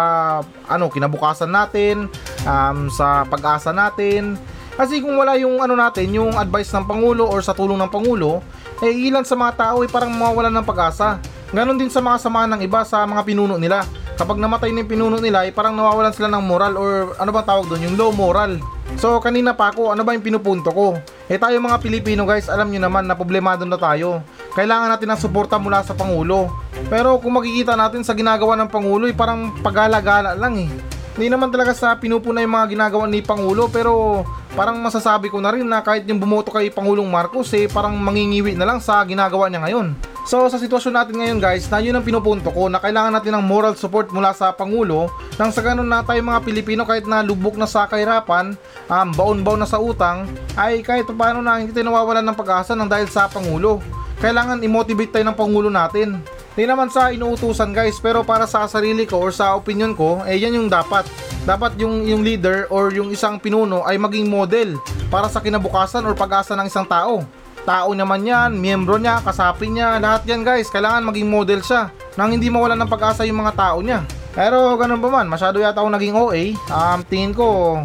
ano 0.72 0.88
kinabukasan 0.88 1.52
natin, 1.52 2.08
um, 2.48 2.88
sa 2.88 3.28
pag-asa 3.28 3.76
natin, 3.76 4.40
kasi 4.80 5.04
kung 5.04 5.20
wala 5.20 5.36
yung 5.36 5.60
ano 5.60 5.76
natin, 5.76 6.16
yung 6.16 6.32
advice 6.40 6.72
ng 6.72 6.88
Pangulo 6.88 7.28
or 7.28 7.44
sa 7.44 7.52
tulong 7.52 7.76
ng 7.76 7.92
Pangulo, 7.92 8.40
eh 8.80 8.90
ilan 8.90 9.28
sa 9.28 9.36
mga 9.36 9.54
tao 9.60 9.84
ay 9.84 9.90
parang 9.92 10.16
mawawalan 10.16 10.56
ng 10.58 10.66
pag-asa. 10.66 11.20
Ganon 11.52 11.76
din 11.76 11.92
sa 11.92 12.00
mga 12.00 12.18
samahan 12.24 12.56
ng 12.56 12.62
iba 12.64 12.88
sa 12.88 13.04
mga 13.04 13.22
pinuno 13.28 13.60
nila. 13.60 13.84
Kapag 14.22 14.38
namatay 14.38 14.70
na 14.70 14.86
yung 14.86 14.92
pinuno 14.94 15.18
nila, 15.18 15.42
ay 15.42 15.50
parang 15.50 15.74
nawawalan 15.74 16.14
sila 16.14 16.30
ng 16.30 16.46
moral 16.46 16.78
or 16.78 17.18
ano 17.18 17.34
bang 17.34 17.42
tawag 17.42 17.66
doon, 17.66 17.90
yung 17.90 17.98
low 17.98 18.14
moral. 18.14 18.62
So 19.02 19.18
kanina 19.18 19.58
pa 19.58 19.74
ako, 19.74 19.98
ano 19.98 20.06
ba 20.06 20.14
yung 20.14 20.22
pinupunto 20.22 20.70
ko? 20.70 20.94
Eh 21.26 21.42
tayo 21.42 21.58
mga 21.58 21.82
Pilipino 21.82 22.22
guys, 22.30 22.46
alam 22.46 22.70
nyo 22.70 22.86
naman 22.86 23.10
na 23.10 23.18
problemado 23.18 23.66
na 23.66 23.82
tayo. 23.82 24.22
Kailangan 24.54 24.94
natin 24.94 25.10
ng 25.10 25.18
suporta 25.26 25.58
mula 25.58 25.82
sa 25.82 25.98
Pangulo. 25.98 26.54
Pero 26.86 27.18
kung 27.18 27.34
makikita 27.34 27.74
natin 27.74 28.06
sa 28.06 28.14
ginagawa 28.14 28.54
ng 28.62 28.70
Pangulo, 28.70 29.10
ay 29.10 29.18
parang 29.18 29.58
pagala-gala 29.58 30.38
lang 30.38 30.54
eh. 30.54 30.70
Hindi 31.18 31.28
naman 31.34 31.50
talaga 31.50 31.74
sa 31.74 31.98
pinupuna 31.98 32.46
yung 32.46 32.54
mga 32.54 32.78
ginagawa 32.78 33.10
ni 33.10 33.26
Pangulo 33.26 33.74
pero 33.74 34.22
parang 34.54 34.78
masasabi 34.86 35.34
ko 35.34 35.42
na 35.42 35.50
rin 35.50 35.66
na 35.66 35.82
kahit 35.82 36.06
yung 36.06 36.22
bumoto 36.22 36.54
kay 36.54 36.70
Pangulong 36.70 37.10
Marcos 37.10 37.50
eh 37.58 37.66
parang 37.66 37.98
mangingiwi 37.98 38.54
na 38.54 38.70
lang 38.70 38.78
sa 38.78 39.02
ginagawa 39.02 39.50
niya 39.50 39.66
ngayon. 39.66 40.11
So 40.22 40.46
sa 40.46 40.62
sitwasyon 40.62 40.94
natin 40.94 41.16
ngayon 41.18 41.40
guys 41.42 41.66
na 41.66 41.82
yun 41.82 41.98
ang 41.98 42.06
pinupunto 42.06 42.54
ko 42.54 42.70
na 42.70 42.78
kailangan 42.78 43.18
natin 43.18 43.34
ng 43.34 43.46
moral 43.46 43.74
support 43.74 44.14
mula 44.14 44.30
sa 44.38 44.54
Pangulo 44.54 45.10
nang 45.42 45.50
sa 45.50 45.66
ganun 45.66 45.90
na 45.90 46.06
tayo 46.06 46.22
mga 46.22 46.46
Pilipino 46.46 46.86
kahit 46.86 47.10
na 47.10 47.26
lubok 47.26 47.58
na 47.58 47.66
sa 47.66 47.90
kahirapan, 47.90 48.54
um, 48.86 49.08
baon-baon 49.18 49.58
na 49.58 49.66
sa 49.66 49.82
utang 49.82 50.30
ay 50.54 50.86
kahit 50.86 51.10
paano 51.10 51.42
na 51.42 51.58
hindi 51.58 51.74
tayo 51.74 51.90
nawawalan 51.90 52.22
ng 52.22 52.38
pag-asa 52.38 52.78
ng 52.78 52.86
dahil 52.86 53.10
sa 53.10 53.26
Pangulo. 53.26 53.82
Kailangan 54.22 54.62
i-motivate 54.62 55.10
tayo 55.10 55.26
ng 55.26 55.34
Pangulo 55.34 55.74
natin. 55.74 56.22
Hindi 56.54 56.66
naman 56.70 56.94
sa 56.94 57.10
inuutusan 57.10 57.74
guys, 57.74 57.98
pero 57.98 58.22
para 58.22 58.46
sa 58.46 58.70
sarili 58.70 59.10
ko 59.10 59.18
or 59.18 59.34
sa 59.34 59.58
opinion 59.58 59.98
ko, 59.98 60.22
eh 60.30 60.38
yan 60.38 60.62
yung 60.62 60.70
dapat. 60.70 61.10
Dapat 61.42 61.82
yung, 61.82 62.06
yung 62.06 62.22
leader 62.22 62.70
or 62.70 62.94
yung 62.94 63.10
isang 63.10 63.42
pinuno 63.42 63.82
ay 63.82 63.98
maging 63.98 64.30
model 64.30 64.78
para 65.10 65.26
sa 65.26 65.42
kinabukasan 65.42 66.06
or 66.06 66.14
pag-asa 66.14 66.54
ng 66.54 66.70
isang 66.70 66.86
tao. 66.86 67.26
Tao 67.62 67.94
naman 67.94 68.26
yan, 68.26 68.58
miyembro 68.58 68.98
niya, 68.98 69.22
kasapi 69.22 69.70
niya, 69.70 70.02
lahat 70.02 70.26
yan 70.26 70.42
guys, 70.42 70.70
kailangan 70.74 71.06
maging 71.06 71.30
model 71.30 71.62
siya 71.62 71.94
nang 72.18 72.34
hindi 72.34 72.50
mawalan 72.50 72.80
ng 72.82 72.90
pag-asa 72.90 73.22
yung 73.24 73.40
mga 73.40 73.54
tao 73.54 73.78
niya. 73.86 74.02
Pero 74.34 74.74
ganun 74.82 75.04
pa 75.04 75.10
man, 75.12 75.28
masyado 75.30 75.62
yata 75.62 75.84
ako 75.84 75.90
naging 75.94 76.16
OA. 76.18 76.44
Um, 76.72 77.00
tingin 77.06 77.38
ko, 77.38 77.78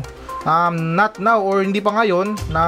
um, 0.47 0.75
not 0.97 1.21
now 1.21 1.43
or 1.43 1.61
hindi 1.61 1.83
pa 1.83 1.93
ngayon 1.93 2.39
na 2.49 2.63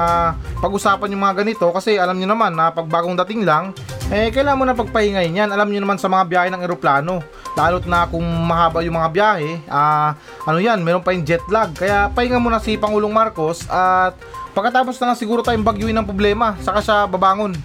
pag-usapan 0.59 1.15
yung 1.15 1.23
mga 1.23 1.41
ganito 1.41 1.65
kasi 1.71 1.95
alam 1.95 2.19
niyo 2.19 2.29
naman 2.29 2.53
na 2.53 2.69
pag 2.69 2.85
bagong 2.85 3.17
dating 3.25 3.47
lang 3.47 3.71
eh 4.09 4.33
kailangan 4.33 4.57
mo 4.57 4.65
na 4.65 4.73
pagpahingayin 4.73 5.37
yan. 5.37 5.49
Alam 5.53 5.69
niyo 5.69 5.85
naman 5.85 6.01
sa 6.01 6.09
mga 6.09 6.25
biyahe 6.25 6.49
ng 6.49 6.65
eroplano. 6.65 7.21
Lalo't 7.53 7.85
na 7.85 8.09
kung 8.09 8.25
mahaba 8.25 8.81
yung 8.81 8.97
mga 8.97 9.09
biyahe, 9.13 9.51
ah, 9.69 10.17
ano 10.49 10.57
yan, 10.57 10.81
meron 10.81 11.05
pa 11.05 11.13
yung 11.13 11.21
jet 11.21 11.45
lag. 11.45 11.69
Kaya 11.77 12.09
pahinga 12.09 12.41
muna 12.41 12.57
si 12.57 12.73
Pangulong 12.73 13.13
Marcos 13.13 13.69
at 13.69 14.17
pagkatapos 14.59 14.99
na 14.99 15.15
nga 15.15 15.15
siguro 15.15 15.39
tayong 15.39 15.63
bagyuin 15.63 15.95
ng 15.95 16.03
problema, 16.03 16.59
saka 16.59 16.83
siya 16.83 17.07
babangon. 17.07 17.55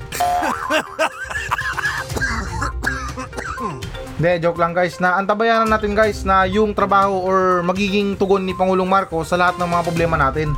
Hindi, 4.15 4.31
joke 4.39 4.63
lang 4.63 4.71
guys 4.71 5.03
na 5.03 5.19
antabayanan 5.19 5.67
natin 5.67 5.91
guys 5.91 6.23
na 6.23 6.47
yung 6.47 6.71
trabaho 6.71 7.19
or 7.19 7.67
magiging 7.67 8.15
tugon 8.15 8.47
ni 8.47 8.55
Pangulong 8.55 8.87
Marcos 8.87 9.27
sa 9.27 9.35
lahat 9.35 9.59
ng 9.59 9.67
mga 9.67 9.83
problema 9.83 10.15
natin. 10.15 10.55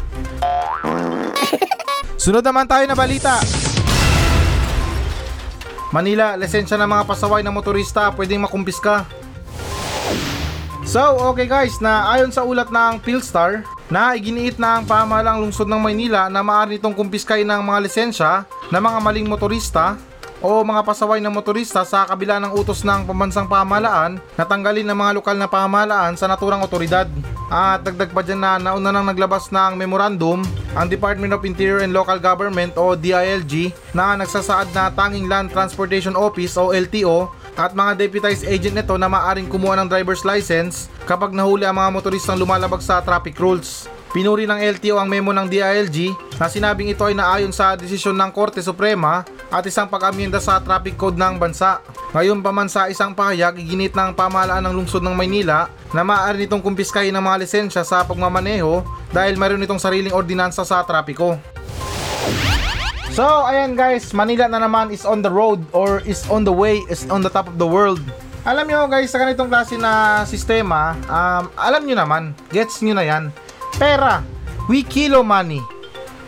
Sunod 2.21 2.45
naman 2.45 2.69
tayo 2.69 2.85
na 2.85 2.93
balita. 2.93 3.41
Manila, 5.89 6.37
lisensya 6.37 6.77
ng 6.77 6.91
mga 6.91 7.09
pasaway 7.09 7.41
ng 7.41 7.57
motorista 7.57 8.13
pwedeng 8.13 8.45
makumpiska. 8.45 9.09
So, 10.85 11.17
okay 11.33 11.49
guys, 11.49 11.81
na 11.81 12.13
ayon 12.13 12.29
sa 12.29 12.45
ulat 12.45 12.69
ng 12.69 13.01
Philstar, 13.01 13.65
na 13.87 14.19
iginiit 14.19 14.59
na 14.59 14.79
ang 14.79 14.85
pamahalang 14.85 15.43
lungsod 15.43 15.71
ng 15.71 15.79
Maynila 15.79 16.27
na 16.27 16.43
maaari 16.43 16.79
nitong 16.79 16.95
kumpiskay 16.95 17.47
ng 17.47 17.63
mga 17.63 17.79
lisensya 17.87 18.31
ng 18.71 18.83
mga 18.83 18.99
maling 18.99 19.27
motorista 19.31 19.95
o 20.43 20.61
mga 20.61 20.85
pasaway 20.85 21.23
ng 21.23 21.33
motorista 21.33 21.81
sa 21.87 22.05
kabila 22.05 22.37
ng 22.43 22.53
utos 22.53 22.85
ng 22.85 23.09
pambansang 23.09 23.49
pamahalaan 23.49 24.21
na 24.37 24.45
tanggalin 24.45 24.85
ng 24.85 24.99
mga 24.99 25.13
lokal 25.17 25.37
na 25.39 25.49
pamahalaan 25.49 26.15
sa 26.19 26.29
naturang 26.29 26.61
otoridad. 26.61 27.09
At 27.47 27.87
dagdag 27.87 28.11
pa 28.11 28.21
dyan 28.27 28.43
na 28.43 28.59
nauna 28.59 28.91
nang 28.91 29.07
naglabas 29.07 29.49
ng 29.55 29.79
memorandum 29.79 30.43
ang 30.75 30.87
Department 30.91 31.33
of 31.33 31.47
Interior 31.47 31.81
and 31.81 31.95
Local 31.95 32.19
Government 32.21 32.75
o 32.77 32.93
DILG 32.99 33.73
na 33.97 34.19
nagsasaad 34.19 34.75
na 34.77 34.93
tanging 34.93 35.31
Land 35.31 35.55
Transportation 35.55 36.19
Office 36.19 36.59
o 36.59 36.75
LTO 36.75 37.46
at 37.57 37.73
mga 37.73 37.97
deputized 37.97 38.45
agent 38.45 38.77
nito 38.77 38.95
na 39.01 39.09
maaring 39.09 39.49
kumuha 39.49 39.81
ng 39.81 39.89
driver's 39.89 40.23
license 40.23 40.93
kapag 41.09 41.33
nahuli 41.33 41.65
ang 41.65 41.81
mga 41.81 41.91
motoristang 41.91 42.37
lumalabag 42.37 42.85
sa 42.85 43.01
traffic 43.01 43.35
rules. 43.41 43.89
Pinuri 44.17 44.49
ng 44.49 44.57
LTO 44.57 44.97
ang 44.97 45.09
memo 45.13 45.29
ng 45.35 45.45
DILG 45.45 46.15
na 46.41 46.49
sinabing 46.49 46.89
ito 46.89 47.05
ay 47.05 47.13
naayon 47.13 47.53
sa 47.53 47.77
desisyon 47.77 48.17
ng 48.17 48.31
Korte 48.33 48.65
Suprema 48.65 49.25
at 49.53 49.65
isang 49.69 49.89
pag-amyenda 49.93 50.41
sa 50.41 50.57
traffic 50.57 50.97
code 50.97 51.21
ng 51.21 51.37
bansa. 51.37 51.85
Ngayon 52.17 52.41
pa 52.41 52.49
man 52.49 52.71
sa 52.71 52.89
isang 52.89 53.13
pahayag, 53.13 53.61
iginit 53.61 53.93
ng 53.93 54.17
pamahalaan 54.17 54.65
ng 54.65 54.73
lungsod 54.73 55.05
ng 55.05 55.13
Maynila 55.13 55.69
na 55.93 56.01
maaari 56.01 56.49
nitong 56.49 56.65
kumpiskahin 56.65 57.13
ng 57.13 57.25
mga 57.25 57.45
lisensya 57.45 57.85
sa 57.85 58.09
pagmamaneho 58.09 58.81
dahil 59.13 59.37
mayroon 59.37 59.65
itong 59.69 59.81
sariling 59.81 60.17
ordinansa 60.17 60.65
sa 60.65 60.81
trapiko. 60.81 61.37
So, 63.17 63.25
ayan 63.25 63.81
guys, 63.81 64.13
Manila 64.13 64.45
na 64.45 64.61
naman 64.61 64.93
is 64.93 65.09
on 65.09 65.25
the 65.25 65.33
road 65.33 65.65
or 65.73 66.05
is 66.05 66.29
on 66.29 66.45
the 66.45 66.53
way, 66.53 66.85
is 66.93 67.09
on 67.09 67.25
the 67.25 67.33
top 67.33 67.49
of 67.49 67.57
the 67.57 67.65
world. 67.65 68.05
Alam 68.45 68.69
nyo 68.69 68.85
guys, 68.93 69.09
sa 69.09 69.17
ganitong 69.17 69.49
klase 69.49 69.81
na 69.81 70.21
sistema, 70.29 70.93
um, 71.09 71.49
alam 71.57 71.89
nyo 71.89 71.97
naman, 71.97 72.37
gets 72.53 72.85
nyo 72.85 72.93
na 72.93 73.09
yan. 73.09 73.33
Pera, 73.81 74.21
we 74.69 74.85
kilo 74.85 75.25
money. 75.25 75.65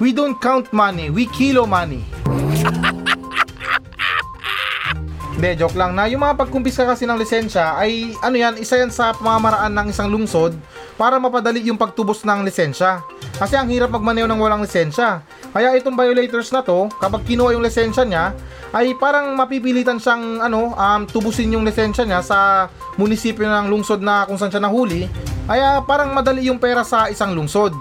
We 0.00 0.16
don't 0.16 0.40
count 0.40 0.72
money, 0.72 1.12
we 1.12 1.28
kilo 1.28 1.68
money. 1.68 2.08
Hindi, 5.36 5.60
joke 5.60 5.76
lang 5.76 5.92
na 5.92 6.08
yung 6.08 6.24
mga 6.24 6.40
pagkumpiska 6.40 6.88
kasi 6.88 7.04
ng 7.04 7.20
lisensya 7.20 7.76
ay 7.76 8.16
ano 8.24 8.36
yan, 8.40 8.56
isa 8.56 8.80
yan 8.80 8.88
sa 8.88 9.12
pamamaraan 9.12 9.76
ng 9.76 9.92
isang 9.92 10.08
lungsod 10.08 10.56
para 10.96 11.20
mapadali 11.20 11.68
yung 11.68 11.76
pagtubos 11.76 12.24
ng 12.24 12.48
lisensya. 12.48 13.04
Kasi 13.38 13.54
ang 13.54 13.70
hirap 13.70 13.94
magmaneho 13.94 14.26
ng 14.26 14.42
walang 14.42 14.66
lisensya. 14.66 15.22
Kaya 15.54 15.70
itong 15.78 15.94
violators 15.94 16.50
na 16.50 16.58
to, 16.66 16.90
kapag 16.98 17.22
kinuha 17.22 17.54
yung 17.54 17.62
lisensya 17.62 18.02
niya, 18.02 18.34
ay 18.74 18.98
parang 18.98 19.32
mapipilitan 19.38 20.02
siyang 20.02 20.42
ano, 20.42 20.74
um, 20.74 21.06
tubusin 21.06 21.54
yung 21.54 21.62
lisensya 21.62 22.02
niya 22.02 22.20
sa 22.20 22.66
munisipyo 22.98 23.46
ng 23.46 23.70
lungsod 23.70 24.02
na 24.02 24.26
kung 24.26 24.34
saan 24.34 24.50
siya 24.50 24.66
nahuli. 24.66 25.06
Kaya 25.46 25.80
parang 25.86 26.10
madali 26.12 26.50
yung 26.50 26.58
pera 26.58 26.82
sa 26.82 27.06
isang 27.06 27.32
lungsod. 27.32 27.72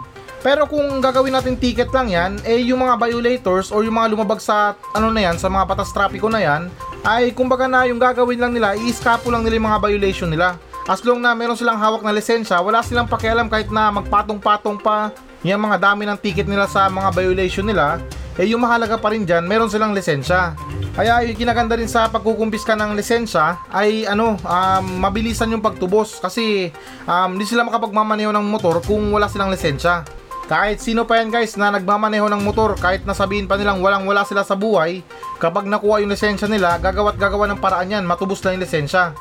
Pero 0.46 0.70
kung 0.70 1.02
gagawin 1.02 1.34
natin 1.34 1.58
ticket 1.58 1.90
lang 1.90 2.08
yan, 2.14 2.38
eh 2.46 2.62
yung 2.62 2.86
mga 2.86 3.02
violators 3.02 3.74
or 3.74 3.82
yung 3.82 3.98
mga 3.98 4.14
lumabag 4.14 4.38
sa 4.38 4.78
ano 4.94 5.10
na 5.10 5.26
yan, 5.26 5.42
sa 5.42 5.50
mga 5.50 5.66
patas 5.66 5.90
trapiko 5.90 6.30
na 6.30 6.40
yan, 6.40 6.70
ay 7.02 7.34
kumbaga 7.34 7.66
na 7.66 7.90
yung 7.90 7.98
gagawin 7.98 8.38
lang 8.38 8.54
nila, 8.54 8.78
i-scapo 8.78 9.34
lang 9.34 9.42
nila 9.42 9.58
yung 9.58 9.68
mga 9.74 9.82
violation 9.82 10.30
nila. 10.30 10.56
As 10.88 11.04
long 11.04 11.20
na 11.20 11.36
meron 11.36 11.58
silang 11.58 11.76
hawak 11.82 12.06
na 12.06 12.16
lisensya, 12.16 12.62
wala 12.64 12.80
silang 12.80 13.10
pakialam 13.12 13.52
kahit 13.52 13.68
na 13.74 13.92
magpatong-patong 13.92 14.80
pa 14.80 15.12
yung 15.46 15.62
mga 15.62 15.78
dami 15.78 16.10
ng 16.10 16.18
ticket 16.18 16.50
nila 16.50 16.66
sa 16.66 16.90
mga 16.90 17.14
violation 17.14 17.66
nila, 17.68 18.02
eh 18.38 18.54
yung 18.54 18.62
mahalaga 18.62 19.02
pa 19.02 19.10
rin 19.10 19.26
dyan, 19.26 19.46
meron 19.46 19.70
silang 19.70 19.94
lisensya. 19.98 20.54
Kaya 20.98 21.26
yung 21.26 21.38
kinaganda 21.38 21.78
rin 21.78 21.90
sa 21.90 22.10
pagkukumpiska 22.10 22.74
ng 22.74 22.98
lisensya 22.98 23.62
ay 23.70 24.06
ano, 24.10 24.38
um, 24.42 24.86
mabilisan 24.98 25.54
yung 25.54 25.62
pagtubos 25.62 26.18
kasi 26.18 26.74
um, 27.06 27.38
hindi 27.38 27.46
sila 27.46 27.66
makapagmamaneho 27.66 28.34
ng 28.34 28.46
motor 28.46 28.82
kung 28.82 29.14
wala 29.14 29.30
silang 29.30 29.54
lisensya. 29.54 30.06
Kahit 30.48 30.80
sino 30.80 31.04
pa 31.04 31.20
yan 31.20 31.28
guys 31.28 31.60
na 31.60 31.76
nagmamaneho 31.76 32.32
ng 32.32 32.42
motor, 32.42 32.80
kahit 32.80 33.04
nasabihin 33.04 33.52
pa 33.52 33.60
nilang 33.60 33.84
walang 33.84 34.08
wala 34.08 34.24
sila 34.24 34.48
sa 34.48 34.56
buhay, 34.56 35.04
kapag 35.44 35.68
nakuha 35.68 36.00
yung 36.00 36.14
lisensya 36.14 36.48
nila, 36.48 36.80
gagawa't 36.80 37.20
gagawa 37.20 37.52
ng 37.52 37.60
paraan 37.60 37.92
yan, 37.92 38.08
matubos 38.08 38.40
lang 38.42 38.56
yung 38.56 38.64
lisensya. 38.64 39.12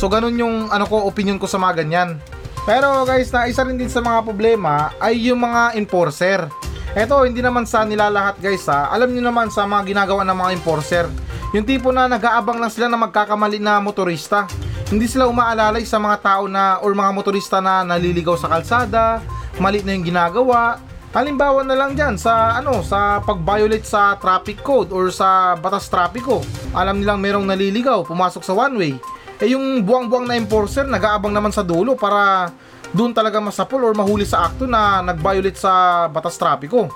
So 0.00 0.08
ganun 0.08 0.36
yung 0.40 0.72
ano 0.72 0.88
ko, 0.88 1.04
opinion 1.04 1.36
ko 1.36 1.44
sa 1.44 1.60
mga 1.60 1.84
ganyan. 1.84 2.20
Pero 2.66 3.06
guys, 3.06 3.30
na 3.30 3.46
isa 3.46 3.62
rin 3.62 3.78
din 3.78 3.86
sa 3.86 4.02
mga 4.02 4.26
problema 4.26 4.90
ay 4.98 5.30
yung 5.30 5.38
mga 5.38 5.78
enforcer. 5.78 6.50
Eto, 6.98 7.22
hindi 7.22 7.38
naman 7.38 7.62
sa 7.62 7.86
nila 7.86 8.10
lahat 8.10 8.42
guys 8.42 8.66
ha. 8.66 8.90
Alam 8.90 9.14
niyo 9.14 9.22
naman 9.22 9.54
sa 9.54 9.70
mga 9.70 9.94
ginagawa 9.94 10.26
ng 10.26 10.34
mga 10.34 10.50
enforcer. 10.58 11.06
Yung 11.54 11.62
tipo 11.62 11.94
na 11.94 12.10
nag-aabang 12.10 12.58
lang 12.58 12.72
sila 12.74 12.90
na 12.90 12.98
magkakamali 12.98 13.62
na 13.62 13.78
motorista. 13.78 14.50
Hindi 14.90 15.06
sila 15.06 15.30
umaalalay 15.30 15.86
sa 15.86 16.02
mga 16.02 16.18
tao 16.18 16.50
na 16.50 16.82
or 16.82 16.90
mga 16.90 17.14
motorista 17.14 17.62
na 17.62 17.86
naliligaw 17.86 18.34
sa 18.34 18.50
kalsada, 18.50 19.22
mali 19.62 19.86
na 19.86 19.94
yung 19.94 20.02
ginagawa. 20.02 20.82
Halimbawa 21.14 21.62
na 21.62 21.78
lang 21.78 21.94
dyan 21.94 22.18
sa 22.18 22.58
ano 22.58 22.82
sa 22.82 23.22
pag-violate 23.22 23.86
sa 23.86 24.18
traffic 24.18 24.58
code 24.66 24.90
or 24.90 25.14
sa 25.14 25.54
batas 25.54 25.86
trapiko. 25.86 26.42
Alam 26.74 26.98
nilang 26.98 27.22
merong 27.22 27.46
naliligaw, 27.46 28.02
pumasok 28.02 28.42
sa 28.42 28.58
one 28.58 28.74
way. 28.74 28.94
Eh 29.36 29.52
yung 29.52 29.84
buwang-buwang 29.84 30.24
na 30.24 30.40
enforcer 30.40 30.88
nag-aabang 30.88 31.32
naman 31.32 31.52
sa 31.52 31.60
dulo 31.60 31.92
para 31.92 32.48
doon 32.96 33.12
talaga 33.12 33.36
masapol 33.36 33.84
or 33.84 33.92
mahuli 33.92 34.24
sa 34.24 34.48
akto 34.48 34.64
na 34.64 35.04
nag-violate 35.04 35.60
sa 35.60 36.06
batas 36.08 36.40
trapiko. 36.40 36.88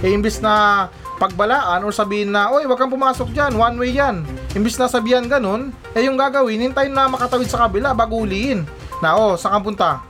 Eh 0.00 0.08
imbis 0.12 0.40
na 0.40 0.86
pagbalaan 1.20 1.84
or 1.84 1.92
sabihin 1.92 2.32
na, 2.32 2.52
oy, 2.52 2.68
wag 2.68 2.76
kang 2.80 2.92
pumasok 2.92 3.32
dyan, 3.32 3.52
one 3.56 3.76
way 3.76 3.92
yan. 3.96 4.24
Imbis 4.56 4.80
na 4.80 4.88
sabihan 4.88 5.24
ganun, 5.28 5.72
eh 5.92 6.04
yung 6.04 6.16
gagawin, 6.16 6.60
hintayin 6.60 6.92
na 6.92 7.08
makatawid 7.08 7.48
sa 7.48 7.68
kabila 7.68 7.96
bago 7.96 8.20
huliin. 8.20 8.64
Na, 9.04 9.16
oh, 9.16 9.36
saan 9.36 9.60
kang? 9.60 10.00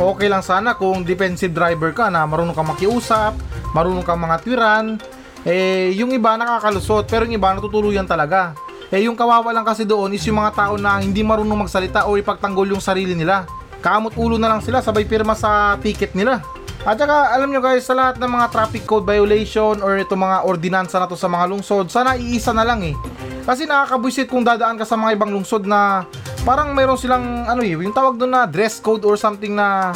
Okay 0.00 0.32
lang 0.32 0.40
sana 0.40 0.80
kung 0.80 1.04
defensive 1.04 1.52
driver 1.52 1.92
ka 1.92 2.08
na 2.08 2.24
marunong 2.24 2.56
kang 2.56 2.72
makiusap, 2.72 3.36
marunong 3.76 4.00
kang 4.00 4.16
mga 4.16 4.40
twiran, 4.40 4.96
eh 5.44 5.96
yung 5.96 6.12
iba 6.12 6.36
nakakalusot 6.36 7.08
pero 7.08 7.24
yung 7.24 7.36
iba 7.40 7.52
natutuluyan 7.56 8.04
talaga. 8.04 8.52
Eh 8.90 9.06
yung 9.06 9.14
kawawa 9.14 9.54
lang 9.54 9.62
kasi 9.62 9.86
doon 9.86 10.12
is 10.18 10.26
yung 10.26 10.42
mga 10.42 10.52
tao 10.52 10.74
na 10.74 10.98
hindi 10.98 11.22
marunong 11.22 11.64
magsalita 11.66 12.10
o 12.10 12.18
ipagtanggol 12.18 12.66
yung 12.74 12.82
sarili 12.82 13.14
nila. 13.14 13.46
Kamot 13.80 14.12
ulo 14.18 14.36
na 14.36 14.50
lang 14.50 14.60
sila 14.60 14.82
sabay 14.82 15.06
pirma 15.06 15.32
sa 15.32 15.78
ticket 15.78 16.12
nila. 16.12 16.42
At 16.80 16.96
saka 16.96 17.36
alam 17.36 17.52
nyo 17.52 17.60
guys 17.60 17.84
sa 17.84 17.92
lahat 17.92 18.16
ng 18.16 18.30
mga 18.40 18.46
traffic 18.50 18.88
code 18.88 19.04
violation 19.04 19.84
or 19.84 20.00
ito 20.00 20.16
mga 20.16 20.48
ordinansa 20.48 20.96
na 20.96 21.04
to 21.04 21.12
sa 21.12 21.28
mga 21.28 21.44
lungsod, 21.52 21.92
sana 21.92 22.16
iisa 22.16 22.56
na 22.56 22.64
lang 22.64 22.80
eh. 22.80 22.96
Kasi 23.44 23.68
nakakabwisit 23.68 24.32
kung 24.32 24.44
dadaan 24.44 24.80
ka 24.80 24.88
sa 24.88 24.96
mga 24.96 25.20
ibang 25.20 25.28
lungsod 25.28 25.68
na 25.68 26.08
parang 26.40 26.72
mayroon 26.72 26.96
silang 26.96 27.44
ano 27.44 27.60
eh, 27.60 27.76
yung 27.76 27.92
tawag 27.92 28.16
doon 28.16 28.32
na 28.32 28.48
dress 28.48 28.80
code 28.80 29.04
or 29.04 29.20
something 29.20 29.52
na 29.52 29.92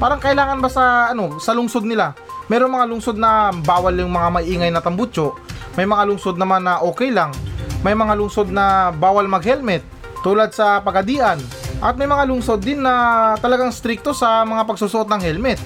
parang 0.00 0.16
kailangan 0.16 0.56
ba 0.56 0.72
sa 0.72 1.12
ano, 1.12 1.36
sa 1.36 1.52
lungsod 1.52 1.84
nila. 1.84 2.16
Meron 2.52 2.68
mga 2.68 2.84
lungsod 2.84 3.16
na 3.16 3.48
bawal 3.48 3.96
yung 3.96 4.12
mga 4.12 4.28
maingay 4.28 4.68
na 4.68 4.84
tambutso. 4.84 5.32
May 5.72 5.88
mga 5.88 6.04
lungsod 6.04 6.36
naman 6.36 6.68
na 6.68 6.84
okay 6.84 7.08
lang. 7.08 7.32
May 7.80 7.96
mga 7.96 8.12
lungsod 8.12 8.52
na 8.52 8.92
bawal 8.92 9.24
mag-helmet 9.24 9.80
tulad 10.20 10.52
sa 10.52 10.84
Pagadian. 10.84 11.40
At 11.80 11.96
may 11.96 12.04
mga 12.04 12.28
lungsod 12.28 12.60
din 12.60 12.84
na 12.84 13.32
talagang 13.40 13.72
stricto 13.72 14.12
sa 14.12 14.44
mga 14.44 14.68
pagsusuot 14.68 15.08
ng 15.08 15.22
helmet. 15.24 15.56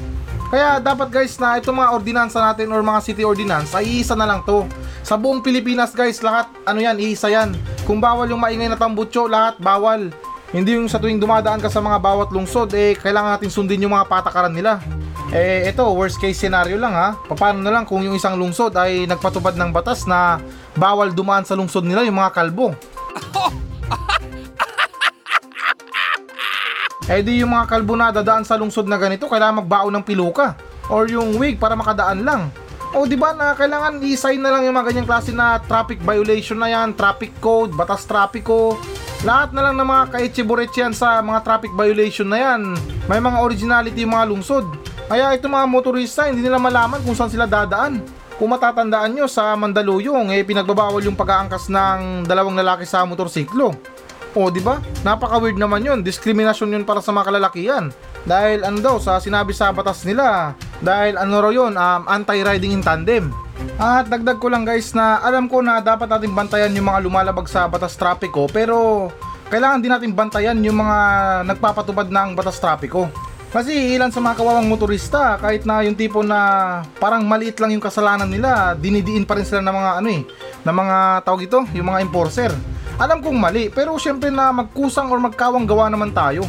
Kaya 0.47 0.79
dapat 0.79 1.11
guys 1.11 1.35
na 1.43 1.59
itong 1.59 1.75
mga 1.75 1.91
ordinansa 1.91 2.39
natin 2.39 2.71
or 2.71 2.79
mga 2.87 3.03
city 3.03 3.27
ordinance 3.27 3.75
ay 3.75 3.99
iisa 3.99 4.15
na 4.15 4.31
lang 4.31 4.47
to. 4.47 4.63
Sa 5.03 5.19
buong 5.19 5.43
Pilipinas 5.43 5.91
guys, 5.91 6.23
lahat 6.23 6.47
ano 6.63 6.79
yan, 6.79 7.03
iisa 7.03 7.27
yan. 7.27 7.51
Kung 7.83 7.99
bawal 7.99 8.31
yung 8.31 8.39
maingay 8.39 8.71
na 8.71 8.79
tambutso, 8.79 9.27
lahat 9.27 9.59
bawal. 9.59 10.15
Hindi 10.55 10.79
yung 10.79 10.87
sa 10.87 11.03
tuwing 11.03 11.19
dumadaan 11.19 11.59
ka 11.59 11.67
sa 11.67 11.83
mga 11.83 11.99
bawat 11.99 12.29
lungsod, 12.31 12.71
eh 12.79 12.95
kailangan 12.95 13.35
natin 13.35 13.51
sundin 13.51 13.83
yung 13.83 13.99
mga 13.99 14.07
patakaran 14.07 14.55
nila. 14.55 14.79
Eh 15.35 15.67
ito, 15.67 15.83
worst 15.91 16.23
case 16.23 16.39
scenario 16.39 16.79
lang 16.79 16.95
ha. 16.95 17.19
Paano 17.35 17.59
na 17.59 17.75
lang 17.75 17.83
kung 17.83 18.07
yung 18.07 18.15
isang 18.15 18.39
lungsod 18.39 18.71
ay 18.79 19.11
nagpatubad 19.11 19.59
ng 19.59 19.75
batas 19.75 20.07
na 20.07 20.39
bawal 20.79 21.11
dumaan 21.11 21.43
sa 21.43 21.59
lungsod 21.59 21.83
nila 21.83 22.07
yung 22.07 22.19
mga 22.19 22.31
kalbo. 22.35 22.75
Eh 27.07 27.23
di 27.23 27.39
yung 27.39 27.55
mga 27.55 27.71
kalbo 27.71 27.95
na 27.95 28.11
dadaan 28.11 28.43
sa 28.43 28.59
lungsod 28.59 28.91
na 28.91 28.99
ganito, 28.99 29.31
kailangan 29.31 29.63
magbaon 29.63 29.95
ng 29.95 30.03
piluka. 30.03 30.59
Or 30.91 31.07
yung 31.07 31.39
wig 31.39 31.55
para 31.55 31.79
makadaan 31.79 32.27
lang. 32.27 32.51
O 32.99 33.07
di 33.07 33.15
ba 33.15 33.31
na 33.31 33.55
kailangan 33.55 34.03
i-sign 34.03 34.43
na 34.43 34.51
lang 34.51 34.67
yung 34.67 34.75
mga 34.75 34.91
ganyang 34.91 35.07
klase 35.07 35.31
na 35.31 35.63
traffic 35.63 36.03
violation 36.03 36.59
na 36.59 36.67
yan, 36.67 36.99
traffic 36.99 37.31
code, 37.39 37.71
batas 37.79 38.03
trapiko. 38.11 38.75
Lahat 39.25 39.49
na 39.57 39.65
lang 39.65 39.81
ng 39.81 39.89
mga 39.89 40.05
kaitchiburetsi 40.13 40.85
yan 40.85 40.93
sa 40.93 41.25
mga 41.25 41.41
traffic 41.41 41.73
violation 41.73 42.29
na 42.29 42.37
yan. 42.37 42.77
May 43.09 43.17
mga 43.17 43.41
originality 43.41 44.05
yung 44.05 44.13
mga 44.13 44.29
lungsod. 44.29 44.67
Kaya 45.09 45.33
itong 45.33 45.57
mga 45.57 45.67
motorista 45.71 46.29
hindi 46.29 46.45
nila 46.45 46.61
malaman 46.61 47.01
kung 47.01 47.17
saan 47.17 47.33
sila 47.33 47.49
dadaan. 47.49 48.05
Kung 48.37 48.53
matatandaan 48.53 49.17
nyo 49.17 49.25
sa 49.25 49.57
Mandaluyong, 49.57 50.29
eh 50.37 50.45
pinagbabawal 50.45 51.01
yung 51.01 51.17
pag-aangkas 51.17 51.73
ng 51.73 52.29
dalawang 52.29 52.61
lalaki 52.61 52.85
sa 52.85 53.09
motorsiklo. 53.09 53.73
O, 54.37 54.53
di 54.53 54.61
ba? 54.61 54.77
Napaka-weird 55.01 55.57
naman 55.57 55.81
yun. 55.81 55.99
Diskriminasyon 56.05 56.77
yun 56.77 56.85
para 56.85 57.01
sa 57.01 57.17
mga 57.17 57.33
kalalakihan. 57.33 57.89
Dahil 58.29 58.69
ano 58.69 58.85
daw, 58.85 59.01
sa 59.01 59.17
sinabi 59.17 59.57
sa 59.57 59.73
batas 59.73 60.05
nila, 60.05 60.53
dahil 60.81 61.17
ano 61.17 61.35
raw 61.41 61.53
yun, 61.53 61.73
um, 61.77 62.03
anti-riding 62.09 62.77
in 62.77 62.85
tandem. 62.85 63.33
At 63.77 64.09
dagdag 64.09 64.41
ko 64.41 64.49
lang 64.53 64.65
guys 64.65 64.93
na 64.93 65.21
alam 65.21 65.49
ko 65.49 65.61
na 65.65 65.81
dapat 65.81 66.09
natin 66.09 66.33
bantayan 66.33 66.77
yung 66.77 66.89
mga 66.89 67.05
lumalabag 67.05 67.49
sa 67.49 67.69
batas 67.69 67.97
trapiko 67.97 68.49
pero 68.49 69.09
kailangan 69.49 69.81
din 69.81 69.93
natin 69.93 70.13
bantayan 70.13 70.59
yung 70.65 70.81
mga 70.81 70.99
nagpapatubad 71.45 72.09
ng 72.09 72.37
batas 72.37 72.61
trapiko. 72.61 73.09
Kasi 73.47 73.97
ilan 73.97 74.13
sa 74.13 74.21
mga 74.21 74.43
kawawang 74.43 74.69
motorista 74.69 75.39
kahit 75.41 75.65
na 75.65 75.81
yung 75.81 75.97
tipo 75.97 76.21
na 76.21 76.83
parang 76.99 77.25
maliit 77.25 77.57
lang 77.57 77.73
yung 77.73 77.81
kasalanan 77.81 78.29
nila, 78.29 78.77
dinidiin 78.77 79.25
pa 79.25 79.39
rin 79.39 79.47
sila 79.47 79.65
ng 79.65 79.77
mga 79.77 79.93
ano 80.03 80.09
eh, 80.13 80.23
ng 80.67 80.77
mga 80.77 80.97
tawag 81.25 81.43
ito, 81.47 81.61
yung 81.73 81.89
mga 81.89 82.03
enforcer. 82.05 82.53
Alam 82.97 83.23
kong 83.23 83.39
mali, 83.39 83.69
pero 83.71 83.95
syempre 83.97 84.33
na 84.33 84.51
magkusang 84.51 85.09
or 85.09 85.21
magkawang 85.21 85.65
gawa 85.65 85.89
naman 85.89 86.11
tayo. 86.11 86.45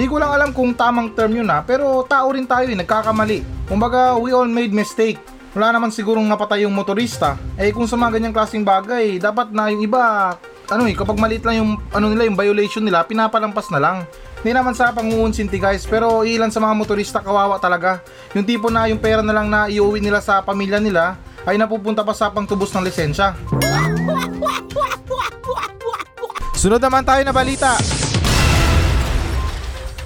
Di 0.00 0.08
ko 0.08 0.16
lang 0.16 0.32
alam 0.32 0.56
kung 0.56 0.72
tamang 0.72 1.12
term 1.12 1.36
yun 1.36 1.44
ha, 1.52 1.60
pero 1.60 2.00
tao 2.08 2.32
rin 2.32 2.48
tayo 2.48 2.64
eh, 2.64 2.72
nagkakamali. 2.72 3.68
Kumbaga, 3.68 4.16
we 4.16 4.32
all 4.32 4.48
made 4.48 4.72
mistake. 4.72 5.20
Wala 5.52 5.76
naman 5.76 5.92
sigurong 5.92 6.24
napatay 6.24 6.64
yung 6.64 6.72
motorista. 6.72 7.36
Eh 7.60 7.68
kung 7.68 7.84
sa 7.84 8.00
mga 8.00 8.16
ganyang 8.16 8.32
klaseng 8.32 8.64
bagay, 8.64 9.20
dapat 9.20 9.52
na 9.52 9.68
yung 9.68 9.84
iba, 9.84 10.32
ano 10.72 10.88
eh, 10.88 10.96
kapag 10.96 11.20
maliit 11.20 11.44
lang 11.44 11.60
yung, 11.60 11.76
ano 11.92 12.08
nila, 12.08 12.24
yung 12.24 12.32
violation 12.32 12.80
nila, 12.80 13.04
pinapalampas 13.04 13.68
na 13.68 13.76
lang. 13.76 14.08
Hindi 14.40 14.56
naman 14.56 14.72
sa 14.72 14.88
pangungunsinti 14.88 15.60
guys, 15.60 15.84
pero 15.84 16.24
ilan 16.24 16.48
sa 16.48 16.64
mga 16.64 16.80
motorista 16.80 17.20
kawawa 17.20 17.60
talaga. 17.60 18.00
Yung 18.32 18.48
tipo 18.48 18.72
na 18.72 18.88
yung 18.88 19.04
pera 19.04 19.20
na 19.20 19.36
lang 19.36 19.52
na 19.52 19.68
iuwi 19.68 20.00
nila 20.00 20.24
sa 20.24 20.40
pamilya 20.40 20.80
nila, 20.80 21.20
ay 21.44 21.60
napupunta 21.60 22.00
pa 22.00 22.16
sa 22.16 22.32
pangtubos 22.32 22.72
ng 22.72 22.88
lisensya. 22.88 23.36
Sunod 26.56 26.80
naman 26.80 27.04
tayo 27.04 27.20
na 27.20 27.36
balita. 27.36 27.99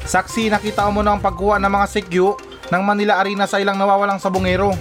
Saksi 0.04 0.52
nakita 0.52 0.84
mo 0.92 1.00
na 1.00 1.16
ang 1.16 1.20
pagkuha 1.24 1.56
ng 1.56 1.72
mga 1.72 1.86
sekyu 1.88 2.36
ng 2.68 2.82
Manila 2.84 3.20
Arena 3.24 3.48
sa 3.48 3.56
ilang 3.56 3.80
nawawalang 3.80 4.20
sabongero. 4.20 4.76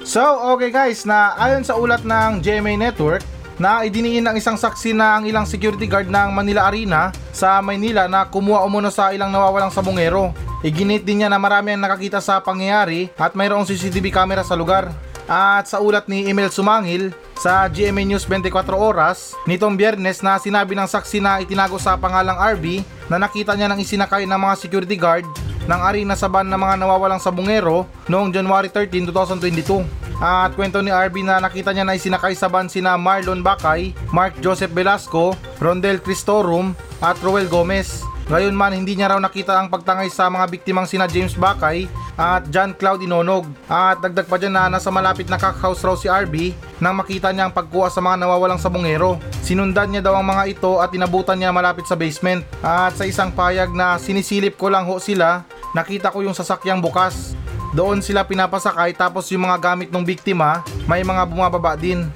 So, 0.00 0.24
okay 0.56 0.72
guys, 0.72 1.04
na 1.04 1.36
ayon 1.36 1.62
sa 1.62 1.76
ulat 1.76 2.02
ng 2.02 2.40
GMA 2.40 2.80
Network, 2.80 3.20
na 3.60 3.84
idiniin 3.84 4.24
ng 4.24 4.40
isang 4.40 4.56
saksi 4.56 4.96
na 4.96 5.20
ang 5.20 5.28
ilang 5.28 5.44
security 5.44 5.84
guard 5.84 6.08
ng 6.08 6.32
Manila 6.32 6.72
Arena 6.72 7.12
sa 7.28 7.60
Maynila 7.60 8.08
na 8.08 8.24
kumuha 8.24 8.64
umano 8.64 8.88
sa 8.88 9.12
ilang 9.12 9.28
nawawalang 9.28 9.68
sabongero. 9.68 10.32
Iginit 10.64 11.04
din 11.04 11.20
niya 11.20 11.28
na 11.28 11.36
marami 11.36 11.76
ang 11.76 11.84
nakakita 11.84 12.24
sa 12.24 12.40
pangyayari 12.40 13.12
at 13.20 13.36
mayroong 13.36 13.68
CCTV 13.68 14.08
camera 14.08 14.40
sa 14.40 14.56
lugar. 14.56 14.88
At 15.30 15.70
sa 15.70 15.78
ulat 15.78 16.10
ni 16.10 16.26
Emil 16.26 16.50
Sumangil 16.50 17.14
sa 17.38 17.70
GMA 17.70 18.02
News 18.02 18.26
24 18.26 18.50
Oras 18.74 19.38
nitong 19.46 19.78
biyernes 19.78 20.26
na 20.26 20.42
sinabi 20.42 20.74
ng 20.74 20.90
saksi 20.90 21.22
na 21.22 21.38
itinago 21.38 21.78
sa 21.78 21.94
pangalang 21.94 22.34
RB 22.58 22.82
na 23.06 23.14
nakita 23.14 23.54
niya 23.54 23.70
ng 23.70 23.78
isinakay 23.78 24.26
ng 24.26 24.34
mga 24.34 24.54
security 24.58 24.98
guard 24.98 25.22
ng 25.70 25.80
arena 25.86 26.18
sa 26.18 26.26
ban 26.26 26.50
ng 26.50 26.58
mga 26.58 26.82
nawawalang 26.82 27.22
sabongero 27.22 27.86
noong 28.10 28.34
January 28.34 28.66
13, 28.66 29.06
2022. 29.06 29.86
At 30.18 30.50
kwento 30.58 30.82
ni 30.82 30.90
RB 30.90 31.22
na 31.22 31.38
nakita 31.38 31.70
niya 31.70 31.86
na 31.86 31.94
isinakay 31.94 32.34
sa 32.34 32.50
van 32.50 32.66
sina 32.66 32.98
Marlon 32.98 33.38
Bakay, 33.38 33.94
Mark 34.10 34.34
Joseph 34.42 34.74
Velasco, 34.74 35.38
Rondel 35.62 36.02
Cristorum 36.02 36.74
at 36.98 37.14
Roel 37.22 37.46
Gomez. 37.46 38.02
Ngayon 38.26 38.54
man 38.54 38.74
hindi 38.74 38.98
niya 38.98 39.14
raw 39.14 39.18
nakita 39.22 39.62
ang 39.62 39.70
pagtangay 39.70 40.10
sa 40.10 40.26
mga 40.26 40.50
biktimang 40.58 40.90
sina 40.90 41.06
James 41.06 41.38
Bakay 41.38 41.86
at 42.20 42.52
John 42.52 42.76
Cloud 42.76 43.00
Inonog. 43.00 43.48
At 43.64 44.04
dagdag 44.04 44.28
pa 44.28 44.36
dyan 44.36 44.52
na 44.52 44.68
nasa 44.68 44.92
malapit 44.92 45.24
na 45.32 45.40
cockhouse 45.40 45.80
raw 45.80 45.96
si 45.96 46.04
RB 46.04 46.52
nang 46.76 47.00
makita 47.00 47.32
niya 47.32 47.48
ang 47.48 47.56
pagkuha 47.56 47.88
sa 47.88 48.04
mga 48.04 48.20
nawawalang 48.20 48.60
sabongero. 48.60 49.16
Sinundan 49.40 49.88
niya 49.88 50.04
daw 50.04 50.20
ang 50.20 50.28
mga 50.28 50.52
ito 50.52 50.84
at 50.84 50.92
inabutan 50.92 51.40
niya 51.40 51.48
malapit 51.48 51.88
sa 51.88 51.96
basement. 51.96 52.44
At 52.60 52.92
sa 53.00 53.08
isang 53.08 53.32
payag 53.32 53.72
na 53.72 53.96
sinisilip 53.96 54.60
ko 54.60 54.68
lang 54.68 54.84
ho 54.84 55.00
sila, 55.00 55.48
nakita 55.72 56.12
ko 56.12 56.20
yung 56.20 56.36
sasakyang 56.36 56.84
bukas. 56.84 57.32
doon 57.70 58.02
sila 58.02 58.26
pinapasakay 58.26 58.98
tapos 58.98 59.30
yung 59.30 59.46
mga 59.46 59.62
gamit 59.62 59.94
ng 59.94 60.02
biktima, 60.02 60.66
may 60.90 61.06
mga 61.06 61.22
bumababa 61.22 61.78
din. 61.78 62.10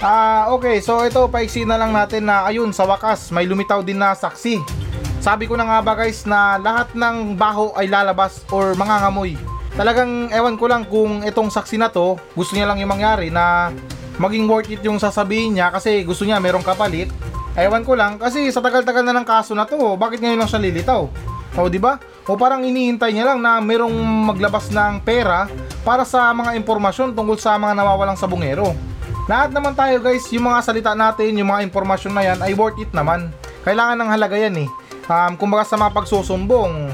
Ah, 0.00 0.52
okay. 0.52 0.80
So 0.80 1.04
ito, 1.04 1.28
paiksi 1.28 1.68
na 1.68 1.76
lang 1.76 1.92
natin 1.92 2.24
na 2.28 2.48
ayun, 2.48 2.72
sa 2.72 2.88
wakas, 2.88 3.28
may 3.28 3.44
lumitaw 3.44 3.84
din 3.84 4.00
na 4.00 4.16
saksi. 4.16 4.83
Sabi 5.24 5.48
ko 5.48 5.56
na 5.56 5.64
nga 5.64 5.80
ba 5.80 5.96
guys 5.96 6.28
na 6.28 6.60
lahat 6.60 6.92
ng 6.92 7.32
baho 7.32 7.72
ay 7.80 7.88
lalabas 7.88 8.44
or 8.52 8.76
mangangamoy. 8.76 9.40
Talagang 9.72 10.28
ewan 10.28 10.60
ko 10.60 10.68
lang 10.68 10.84
kung 10.84 11.24
itong 11.24 11.48
saksi 11.48 11.80
na 11.80 11.88
to, 11.88 12.20
gusto 12.36 12.52
niya 12.52 12.68
lang 12.68 12.76
yung 12.76 12.92
mangyari 12.92 13.32
na 13.32 13.72
maging 14.20 14.44
worth 14.44 14.68
it 14.68 14.84
yung 14.84 15.00
sasabihin 15.00 15.56
niya 15.56 15.72
kasi 15.72 16.04
gusto 16.04 16.28
niya 16.28 16.44
merong 16.44 16.60
kapalit. 16.60 17.08
Ewan 17.56 17.88
ko 17.88 17.96
lang 17.96 18.20
kasi 18.20 18.52
sa 18.52 18.60
tagal-tagal 18.60 19.00
na 19.00 19.16
ng 19.16 19.24
kaso 19.24 19.56
na 19.56 19.64
to, 19.64 19.96
bakit 19.96 20.20
ngayon 20.20 20.44
lang 20.44 20.50
siya 20.52 20.60
lilitaw? 20.60 21.08
O 21.56 21.72
di 21.72 21.80
ba? 21.80 21.96
O 22.28 22.36
parang 22.36 22.60
inihintay 22.60 23.16
niya 23.16 23.32
lang 23.32 23.40
na 23.40 23.64
merong 23.64 23.96
maglabas 24.28 24.68
ng 24.68 25.00
pera 25.08 25.48
para 25.88 26.04
sa 26.04 26.36
mga 26.36 26.52
impormasyon 26.60 27.16
tungkol 27.16 27.40
sa 27.40 27.56
mga 27.56 27.72
nawawalang 27.72 28.20
sabungero. 28.20 28.76
Lahat 29.24 29.56
naman 29.56 29.72
tayo 29.72 30.04
guys, 30.04 30.28
yung 30.36 30.52
mga 30.52 30.60
salita 30.60 30.92
natin, 30.92 31.32
yung 31.32 31.48
mga 31.48 31.64
impormasyon 31.64 32.12
na 32.12 32.22
yan 32.28 32.38
ay 32.44 32.52
worth 32.52 32.76
it 32.76 32.92
naman. 32.92 33.32
Kailangan 33.64 33.96
ng 33.96 34.10
halaga 34.12 34.36
yan 34.36 34.68
eh. 34.68 34.83
Um, 35.04 35.36
kumbaga 35.36 35.68
sa 35.68 35.76
mga 35.76 35.92
pagsusumbong, 35.92 36.92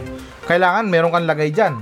kailangan 0.51 0.91
meron 0.91 1.15
kang 1.15 1.31
lagay 1.31 1.55
dyan. 1.55 1.79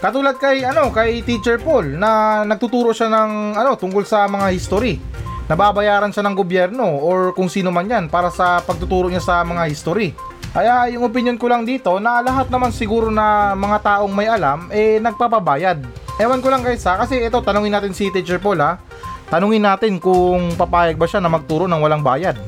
Katulad 0.00 0.40
kay 0.40 0.64
ano 0.64 0.88
kay 0.88 1.20
Teacher 1.20 1.60
Paul 1.60 2.00
na 2.00 2.40
nagtuturo 2.48 2.96
siya 2.96 3.12
ng 3.12 3.52
ano 3.52 3.76
tungkol 3.76 4.04
sa 4.08 4.24
mga 4.24 4.48
history. 4.48 4.96
Nababayaran 5.44 6.08
siya 6.08 6.24
ng 6.24 6.36
gobyerno 6.36 6.88
or 6.88 7.36
kung 7.36 7.52
sino 7.52 7.68
man 7.68 7.84
'yan 7.84 8.08
para 8.08 8.32
sa 8.32 8.64
pagtuturo 8.64 9.12
niya 9.12 9.20
sa 9.20 9.44
mga 9.44 9.68
history. 9.68 10.16
Kaya 10.56 10.88
yung 10.88 11.04
opinion 11.04 11.36
ko 11.36 11.52
lang 11.52 11.68
dito 11.68 12.00
na 12.00 12.24
lahat 12.24 12.48
naman 12.48 12.72
siguro 12.72 13.12
na 13.12 13.52
mga 13.52 13.78
taong 13.84 14.12
may 14.12 14.24
alam 14.24 14.72
eh 14.72 14.96
nagpapabayad. 15.04 15.84
Ewan 16.16 16.40
ko 16.40 16.48
lang 16.48 16.64
guys 16.64 16.84
ha 16.88 16.96
kasi 16.96 17.20
ito 17.20 17.36
tanungin 17.44 17.76
natin 17.76 17.92
si 17.92 18.08
Teacher 18.08 18.40
Paul 18.40 18.60
ha. 18.64 18.80
Tanungin 19.28 19.62
natin 19.62 20.00
kung 20.00 20.56
papayag 20.56 20.96
ba 20.96 21.06
siya 21.06 21.20
na 21.20 21.28
magturo 21.28 21.68
ng 21.68 21.78
walang 21.78 22.00
bayad. 22.00 22.40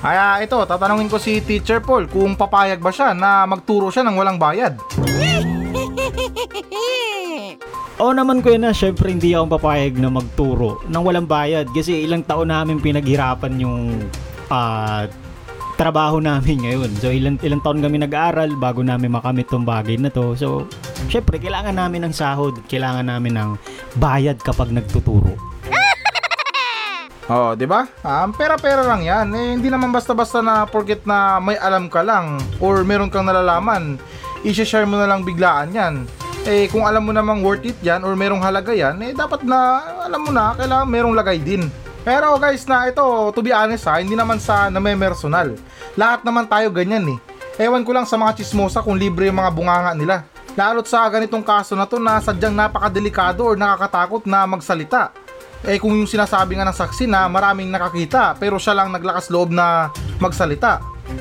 Kaya 0.00 0.40
ito, 0.40 0.56
tatanungin 0.64 1.12
ko 1.12 1.20
si 1.20 1.44
Teacher 1.44 1.84
Paul 1.84 2.08
kung 2.08 2.32
papayag 2.32 2.80
ba 2.80 2.88
siya 2.88 3.12
na 3.12 3.44
magturo 3.44 3.92
siya 3.92 4.00
ng 4.08 4.16
walang 4.16 4.40
bayad. 4.40 4.80
Oo 8.00 8.16
naman 8.16 8.40
ko 8.40 8.56
na, 8.56 8.72
syempre 8.72 9.12
hindi 9.12 9.36
ako 9.36 9.60
papayag 9.60 10.00
na 10.00 10.08
magturo 10.08 10.80
ng 10.88 11.02
walang 11.04 11.28
bayad 11.28 11.68
kasi 11.68 12.00
ilang 12.08 12.24
taon 12.24 12.48
namin 12.48 12.80
pinaghirapan 12.80 13.60
yung 13.60 14.08
ah, 14.48 15.04
trabaho 15.76 16.16
namin 16.16 16.64
ngayon. 16.64 16.96
So 16.96 17.12
ilang 17.12 17.36
ilang 17.44 17.60
taon 17.60 17.84
kami 17.84 18.00
nag-aaral 18.00 18.56
bago 18.56 18.80
namin 18.80 19.12
makamit 19.12 19.52
tong 19.52 19.68
bagay 19.68 20.00
na 20.00 20.08
to. 20.08 20.32
So 20.32 20.64
syempre 21.12 21.36
kailangan 21.36 21.76
namin 21.76 22.08
ng 22.08 22.16
sahod, 22.16 22.56
kailangan 22.72 23.04
namin 23.04 23.36
ng 23.36 23.50
bayad 24.00 24.40
kapag 24.40 24.72
nagtuturo. 24.72 25.49
Oh, 27.30 27.54
'di 27.54 27.62
ba? 27.62 27.86
Um, 28.02 28.34
pera-pera 28.34 28.82
lang 28.82 29.06
'yan. 29.06 29.30
Eh, 29.30 29.54
hindi 29.54 29.70
naman 29.70 29.94
basta-basta 29.94 30.42
na 30.42 30.66
forget 30.66 31.06
na 31.06 31.38
may 31.38 31.54
alam 31.54 31.86
ka 31.86 32.02
lang 32.02 32.42
or 32.58 32.82
meron 32.82 33.06
kang 33.06 33.22
nalalaman, 33.22 34.02
i-share 34.42 34.82
mo 34.82 34.98
na 34.98 35.06
lang 35.06 35.22
biglaan 35.22 35.70
'yan. 35.70 35.94
Eh, 36.42 36.66
kung 36.74 36.82
alam 36.82 37.06
mo 37.06 37.14
namang 37.14 37.46
worth 37.46 37.62
it 37.62 37.78
'yan 37.86 38.02
or 38.02 38.18
merong 38.18 38.42
halaga 38.42 38.74
'yan, 38.74 38.98
eh 39.06 39.14
dapat 39.14 39.46
na 39.46 39.78
alam 40.10 40.26
mo 40.26 40.34
na 40.34 40.58
kailangan 40.58 40.90
merong 40.90 41.14
lagay 41.14 41.38
din. 41.38 41.70
Pero 42.02 42.34
guys, 42.34 42.66
na 42.66 42.90
ito, 42.90 43.04
to 43.30 43.46
be 43.46 43.54
honest 43.54 43.86
ha, 43.86 44.02
hindi 44.02 44.18
naman 44.18 44.42
sa 44.42 44.66
namemersonal. 44.66 45.54
Lahat 45.94 46.26
naman 46.26 46.50
tayo 46.50 46.66
ganyan 46.74 47.14
eh. 47.14 47.18
Ewan 47.62 47.86
ko 47.86 47.94
lang 47.94 48.10
sa 48.10 48.18
mga 48.18 48.42
chismosa 48.42 48.82
kung 48.82 48.98
libre 48.98 49.30
yung 49.30 49.38
mga 49.38 49.54
bunganga 49.54 49.92
nila. 49.94 50.26
Lalo't 50.58 50.90
sa 50.90 51.06
ganitong 51.06 51.46
kaso 51.46 51.78
na 51.78 51.86
to 51.86 52.02
na 52.02 52.18
sadyang 52.18 52.56
napakadelikado 52.56 53.46
or 53.46 53.54
nakakatakot 53.54 54.26
na 54.26 54.48
magsalita. 54.50 55.14
Eh 55.64 55.76
kung 55.76 55.92
yung 55.92 56.08
sinasabi 56.08 56.56
nga 56.56 56.64
ng 56.64 56.76
saksi 56.76 57.04
na 57.04 57.28
maraming 57.28 57.68
nakakita 57.68 58.32
pero 58.40 58.56
siya 58.56 58.72
lang 58.72 58.88
naglakas 58.88 59.28
loob 59.28 59.52
na 59.52 59.92
magsalita. 60.16 60.80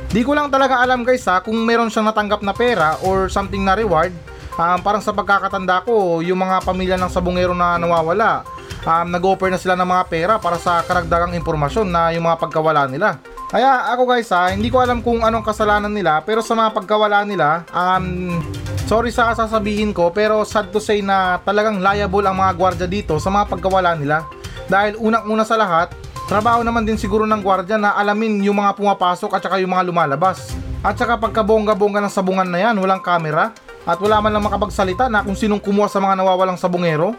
Di 0.10 0.22
ko 0.22 0.38
lang 0.38 0.48
talaga 0.54 0.80
alam 0.80 1.04
guys 1.04 1.26
ha 1.28 1.44
kung 1.44 1.58
meron 1.66 1.92
siyang 1.92 2.08
natanggap 2.08 2.40
na 2.46 2.54
pera 2.56 2.96
or 3.04 3.28
something 3.28 3.62
na 3.66 3.76
reward. 3.76 4.16
Um, 4.60 4.80
parang 4.84 5.00
sa 5.00 5.16
pagkakatanda 5.16 5.88
ko, 5.88 6.20
yung 6.20 6.44
mga 6.44 6.68
pamilya 6.68 7.00
ng 7.00 7.08
sabungero 7.08 7.56
na 7.56 7.80
nawawala, 7.80 8.44
um, 8.84 9.08
nag-offer 9.08 9.48
na 9.48 9.56
sila 9.56 9.80
ng 9.80 9.88
mga 9.88 10.04
pera 10.12 10.34
para 10.36 10.60
sa 10.60 10.84
karagdagang 10.84 11.32
impormasyon 11.32 11.88
na 11.88 12.12
yung 12.12 12.28
mga 12.28 12.44
pagkawala 12.44 12.84
nila. 12.92 13.24
Kaya 13.50 13.90
ako 13.98 14.06
guys 14.06 14.30
ha, 14.30 14.54
hindi 14.54 14.70
ko 14.70 14.78
alam 14.78 15.02
kung 15.02 15.26
anong 15.26 15.42
kasalanan 15.42 15.90
nila 15.90 16.22
pero 16.22 16.46
sa 16.46 16.54
mga 16.54 16.70
pagkawala 16.70 17.26
nila, 17.26 17.66
um, 17.74 18.38
sorry 18.86 19.10
sa 19.10 19.34
sasabihin 19.34 19.90
ko 19.90 20.14
pero 20.14 20.46
sad 20.46 20.70
to 20.70 20.78
say 20.78 21.02
na 21.02 21.42
talagang 21.42 21.82
liable 21.82 22.22
ang 22.30 22.38
mga 22.38 22.54
gwardya 22.54 22.86
dito 22.86 23.18
sa 23.18 23.34
mga 23.34 23.50
pagkawala 23.50 23.98
nila. 23.98 24.30
Dahil 24.70 25.02
unang-una 25.02 25.42
sa 25.42 25.58
lahat, 25.58 25.90
trabaho 26.30 26.62
naman 26.62 26.86
din 26.86 26.94
siguro 26.94 27.26
ng 27.26 27.42
gwardya 27.42 27.82
na 27.82 27.98
alamin 27.98 28.38
yung 28.46 28.62
mga 28.62 28.78
pumapasok 28.78 29.34
at 29.34 29.42
saka 29.42 29.58
yung 29.58 29.74
mga 29.74 29.90
lumalabas. 29.90 30.54
At 30.86 30.94
saka 31.02 31.18
pagkabongga-bongga 31.18 32.06
ng 32.06 32.14
sabungan 32.14 32.46
na 32.46 32.62
yan, 32.62 32.78
walang 32.78 33.02
kamera 33.02 33.50
at 33.90 33.98
wala 33.98 34.22
man 34.22 34.30
lang 34.30 34.46
makapagsalita 34.46 35.10
na 35.10 35.26
kung 35.26 35.34
sinong 35.34 35.58
kumuha 35.58 35.90
sa 35.90 35.98
mga 35.98 36.22
nawawalang 36.22 36.62
sabungero. 36.62 37.18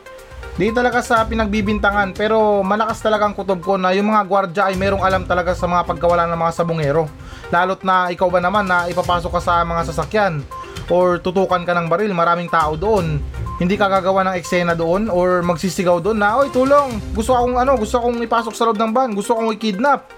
Di 0.61 0.69
talaga 0.77 1.01
sa 1.01 1.25
pinagbibintangan 1.25 2.13
pero 2.13 2.61
malakas 2.61 3.01
talaga 3.01 3.25
ang 3.25 3.33
kutob 3.33 3.65
ko 3.65 3.81
na 3.81 3.97
yung 3.97 4.13
mga 4.13 4.23
gwardya 4.29 4.63
ay 4.69 4.77
merong 4.77 5.01
alam 5.01 5.25
talaga 5.25 5.57
sa 5.57 5.65
mga 5.65 5.89
pagkawala 5.89 6.29
ng 6.29 6.37
mga 6.37 6.53
sabungero. 6.53 7.09
Lalot 7.49 7.81
na 7.81 8.13
ikaw 8.13 8.29
ba 8.29 8.45
naman 8.45 8.69
na 8.69 8.85
ipapasok 8.93 9.33
ka 9.37 9.41
sa 9.41 9.65
mga 9.65 9.89
sasakyan 9.89 10.45
or 10.93 11.23
tutukan 11.23 11.63
ka 11.65 11.73
ng 11.73 11.87
baril, 11.89 12.13
maraming 12.13 12.51
tao 12.51 12.77
doon. 12.77 13.23
Hindi 13.61 13.77
ka 13.77 13.89
gagawa 13.89 14.25
ng 14.29 14.37
eksena 14.41 14.73
doon 14.73 15.09
or 15.09 15.45
magsisigaw 15.45 16.01
doon 16.01 16.17
na, 16.17 16.41
Oy, 16.41 16.49
tulong! 16.49 16.97
Gusto 17.13 17.37
akong 17.37 17.61
ano, 17.61 17.77
gusto 17.77 18.01
akong 18.01 18.17
ipasok 18.25 18.55
sa 18.57 18.65
loob 18.69 18.81
ng 18.81 18.93
van, 18.93 19.13
gusto 19.13 19.37
akong 19.37 19.53
i-kidnap. 19.53 20.09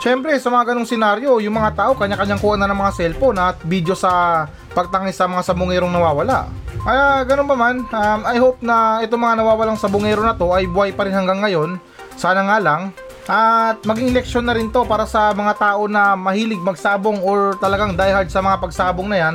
Siyempre, 0.00 0.32
sa 0.40 0.48
mga 0.48 0.72
ganong 0.72 0.88
senaryo, 0.88 1.44
yung 1.44 1.60
mga 1.60 1.76
tao 1.76 1.92
kanya-kanyang 1.92 2.40
kuha 2.40 2.56
na 2.56 2.64
ng 2.72 2.80
mga 2.80 2.96
cellphone 2.96 3.36
at 3.36 3.60
video 3.68 3.92
sa 3.92 4.48
pagtangis 4.72 5.12
sa 5.12 5.28
mga 5.28 5.44
sabungerong 5.44 5.92
nawawala. 5.92 6.48
Kaya 6.80 7.28
ganun 7.28 7.44
pa 7.44 7.56
man, 7.56 7.76
um, 7.84 8.20
I 8.24 8.36
hope 8.40 8.64
na 8.64 9.04
itong 9.04 9.20
mga 9.20 9.44
nawawalang 9.44 9.76
sabungero 9.76 10.24
na 10.24 10.32
to 10.32 10.48
ay 10.56 10.64
buhay 10.64 10.96
pa 10.96 11.04
rin 11.04 11.12
hanggang 11.12 11.44
ngayon. 11.44 11.76
Sana 12.16 12.40
nga 12.48 12.56
lang. 12.56 12.82
At 13.28 13.84
maging 13.84 14.16
leksyon 14.16 14.48
na 14.48 14.56
rin 14.56 14.72
to 14.72 14.88
para 14.88 15.04
sa 15.04 15.30
mga 15.36 15.60
tao 15.60 15.86
na 15.86 16.16
mahilig 16.16 16.58
magsabong 16.58 17.20
or 17.20 17.54
talagang 17.60 17.94
diehard 17.94 18.32
sa 18.32 18.40
mga 18.40 18.58
pagsabong 18.58 19.06
na 19.06 19.18
yan, 19.20 19.34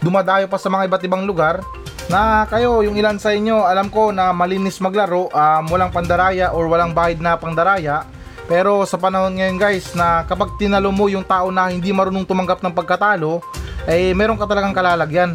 dumadayo 0.00 0.48
pa 0.48 0.56
sa 0.56 0.72
mga 0.72 0.88
iba't 0.88 1.04
ibang 1.04 1.28
lugar, 1.28 1.60
na 2.06 2.46
kayo, 2.46 2.86
yung 2.86 2.94
ilan 2.94 3.18
sa 3.18 3.34
inyo, 3.34 3.66
alam 3.66 3.90
ko 3.90 4.14
na 4.14 4.30
malinis 4.30 4.78
maglaro, 4.78 5.26
um, 5.30 5.64
walang 5.66 5.90
pandaraya 5.90 6.54
or 6.54 6.70
walang 6.70 6.94
bahid 6.94 7.18
na 7.18 7.34
pangdaraya, 7.34 8.06
pero 8.46 8.86
sa 8.86 8.94
panahon 8.94 9.34
ngayon 9.34 9.58
guys 9.58 9.90
na 9.98 10.22
kapag 10.22 10.54
tinalo 10.54 10.94
mo 10.94 11.10
yung 11.10 11.26
tao 11.26 11.50
na 11.50 11.66
hindi 11.66 11.90
marunong 11.90 12.22
tumanggap 12.22 12.62
ng 12.62 12.74
pagkatalo, 12.78 13.42
eh 13.90 14.14
meron 14.14 14.38
ka 14.38 14.46
talagang 14.46 14.74
kalalagyan. 14.74 15.34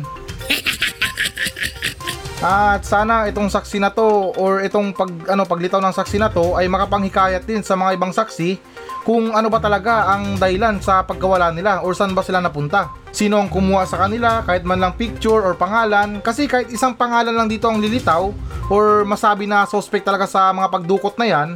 At 2.42 2.82
sana 2.90 3.30
itong 3.30 3.54
saksi 3.54 3.78
na 3.78 3.94
to 3.94 4.34
or 4.34 4.66
itong 4.66 4.98
pag 4.98 5.14
ano 5.30 5.46
paglitaw 5.46 5.78
ng 5.78 5.94
saksi 5.94 6.18
na 6.18 6.34
to 6.34 6.58
ay 6.58 6.66
makapanghikayat 6.66 7.46
din 7.46 7.62
sa 7.62 7.78
mga 7.78 8.02
ibang 8.02 8.10
saksi 8.10 8.58
kung 9.06 9.38
ano 9.38 9.46
ba 9.46 9.62
talaga 9.62 10.10
ang 10.10 10.42
dahilan 10.42 10.82
sa 10.82 11.06
pagkawala 11.06 11.54
nila 11.54 11.86
or 11.86 11.94
saan 11.94 12.18
ba 12.18 12.26
sila 12.26 12.42
napunta. 12.42 12.90
Sino 13.14 13.38
ang 13.38 13.46
kumuha 13.46 13.86
sa 13.86 14.02
kanila 14.02 14.42
kahit 14.42 14.66
man 14.66 14.82
lang 14.82 14.98
picture 14.98 15.38
or 15.38 15.54
pangalan 15.54 16.18
kasi 16.18 16.50
kahit 16.50 16.74
isang 16.74 16.98
pangalan 16.98 17.38
lang 17.38 17.46
dito 17.46 17.70
ang 17.70 17.78
lilitaw 17.78 18.34
or 18.74 19.06
masabi 19.06 19.46
na 19.46 19.70
suspect 19.70 20.10
talaga 20.10 20.26
sa 20.26 20.50
mga 20.50 20.74
pagdukot 20.74 21.22
na 21.22 21.30
yan 21.30 21.50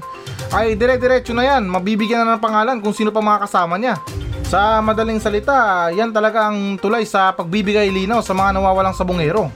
ay 0.53 0.77
dire-diretso 0.77 1.33
na 1.33 1.49
yan 1.49 1.65
mabibigyan 1.65 2.29
na 2.29 2.37
ng 2.37 2.45
pangalan 2.45 2.77
kung 2.77 2.93
sino 2.93 3.09
pa 3.09 3.25
mga 3.25 3.49
kasama 3.49 3.81
niya. 3.81 3.97
Sa 4.45 4.77
madaling 4.85 5.17
salita, 5.17 5.89
yan 5.89 6.13
talaga 6.13 6.45
ang 6.53 6.77
tulay 6.77 7.01
sa 7.09 7.33
pagbibigay 7.33 7.89
linaw 7.89 8.21
sa 8.21 8.37
mga 8.37 8.53
nawawalang 8.53 8.93
sabungero. 8.93 9.49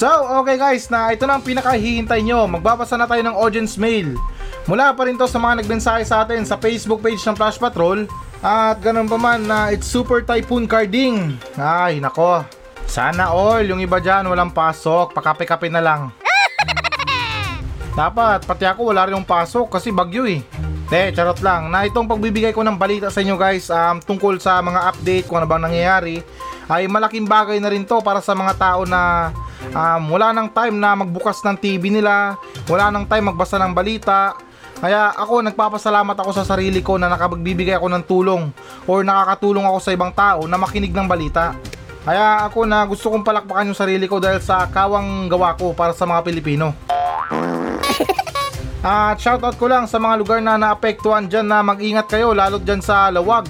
So, 0.00 0.08
okay 0.40 0.56
guys, 0.56 0.88
na 0.88 1.12
ito 1.12 1.28
na 1.28 1.36
ang 1.36 1.44
pinakahihintay 1.44 2.24
nyo. 2.24 2.48
Magbabasa 2.48 2.96
na 2.96 3.04
tayo 3.04 3.20
ng 3.20 3.36
audience 3.36 3.76
mail. 3.76 4.16
Mula 4.64 4.96
pa 4.96 5.04
rin 5.04 5.20
to 5.20 5.28
sa 5.28 5.36
mga 5.36 5.60
nagmensahe 5.60 6.00
sa 6.08 6.24
atin 6.24 6.40
sa 6.48 6.56
Facebook 6.56 7.04
page 7.04 7.20
ng 7.20 7.36
Flash 7.36 7.60
Patrol. 7.60 8.08
At 8.40 8.80
ganun 8.80 9.12
pa 9.12 9.20
man 9.20 9.44
na 9.44 9.68
it's 9.68 9.84
Super 9.84 10.24
Typhoon 10.24 10.64
Carding. 10.64 11.36
Ay, 11.52 12.00
nako. 12.00 12.48
Sana 12.88 13.28
all, 13.28 13.68
yung 13.68 13.84
iba 13.84 14.00
dyan 14.00 14.24
walang 14.24 14.48
pasok. 14.48 15.12
Pakape-kape 15.12 15.68
na 15.68 15.84
lang. 15.84 16.08
Dapat, 18.00 18.48
pati 18.48 18.64
ako 18.64 18.96
wala 18.96 19.04
rin 19.04 19.20
yung 19.20 19.28
pasok 19.28 19.68
kasi 19.68 19.92
bagyo 19.92 20.24
eh. 20.24 20.40
De, 20.88 21.12
charot 21.12 21.44
lang. 21.44 21.68
Na 21.68 21.84
itong 21.84 22.08
pagbibigay 22.08 22.56
ko 22.56 22.64
ng 22.64 22.80
balita 22.80 23.12
sa 23.12 23.20
inyo 23.20 23.36
guys 23.36 23.68
um, 23.68 24.00
tungkol 24.00 24.40
sa 24.40 24.64
mga 24.64 24.80
update 24.96 25.28
kung 25.28 25.44
ano 25.44 25.44
bang 25.44 25.68
nangyayari 25.68 26.24
ay 26.72 26.88
malaking 26.88 27.28
bagay 27.28 27.60
na 27.60 27.68
rin 27.68 27.84
to 27.84 28.00
para 28.00 28.24
sa 28.24 28.32
mga 28.32 28.56
tao 28.56 28.88
na 28.88 29.28
um, 29.72 30.02
wala 30.10 30.32
nang 30.32 30.48
time 30.50 30.76
na 30.80 30.96
magbukas 30.96 31.44
ng 31.44 31.56
TV 31.56 31.92
nila, 31.92 32.36
wala 32.66 32.88
nang 32.88 33.04
time 33.04 33.32
magbasa 33.32 33.60
ng 33.60 33.72
balita, 33.72 34.36
Kaya 34.80 35.12
ako 35.12 35.44
nagpapasalamat 35.44 36.16
ako 36.16 36.30
sa 36.32 36.44
sarili 36.48 36.80
ko 36.80 36.96
na 36.96 37.12
nakapagbibigay 37.12 37.76
ako 37.76 37.92
ng 37.92 38.04
tulong 38.08 38.42
or 38.88 39.04
nakakatulong 39.04 39.68
ako 39.68 39.76
sa 39.76 39.92
ibang 39.92 40.08
tao 40.08 40.48
na 40.48 40.56
makinig 40.56 40.96
ng 40.96 41.04
balita. 41.04 41.52
Kaya 42.00 42.48
ako 42.48 42.64
na 42.64 42.88
gusto 42.88 43.12
kong 43.12 43.20
palakpakan 43.20 43.68
yung 43.68 43.76
sarili 43.76 44.08
ko 44.08 44.16
dahil 44.16 44.40
sa 44.40 44.64
kawang 44.72 45.28
gawa 45.28 45.52
ko 45.52 45.76
para 45.76 45.92
sa 45.92 46.08
mga 46.08 46.24
Pilipino. 46.24 46.72
At 48.80 49.20
shoutout 49.20 49.60
ko 49.60 49.68
lang 49.68 49.84
sa 49.84 50.00
mga 50.00 50.16
lugar 50.16 50.40
na 50.40 50.56
naapektuhan 50.56 51.28
dyan 51.28 51.44
na 51.44 51.60
mag-ingat 51.60 52.08
kayo 52.08 52.32
lalo 52.32 52.56
dyan 52.56 52.80
sa 52.80 53.12
Lawag, 53.12 53.44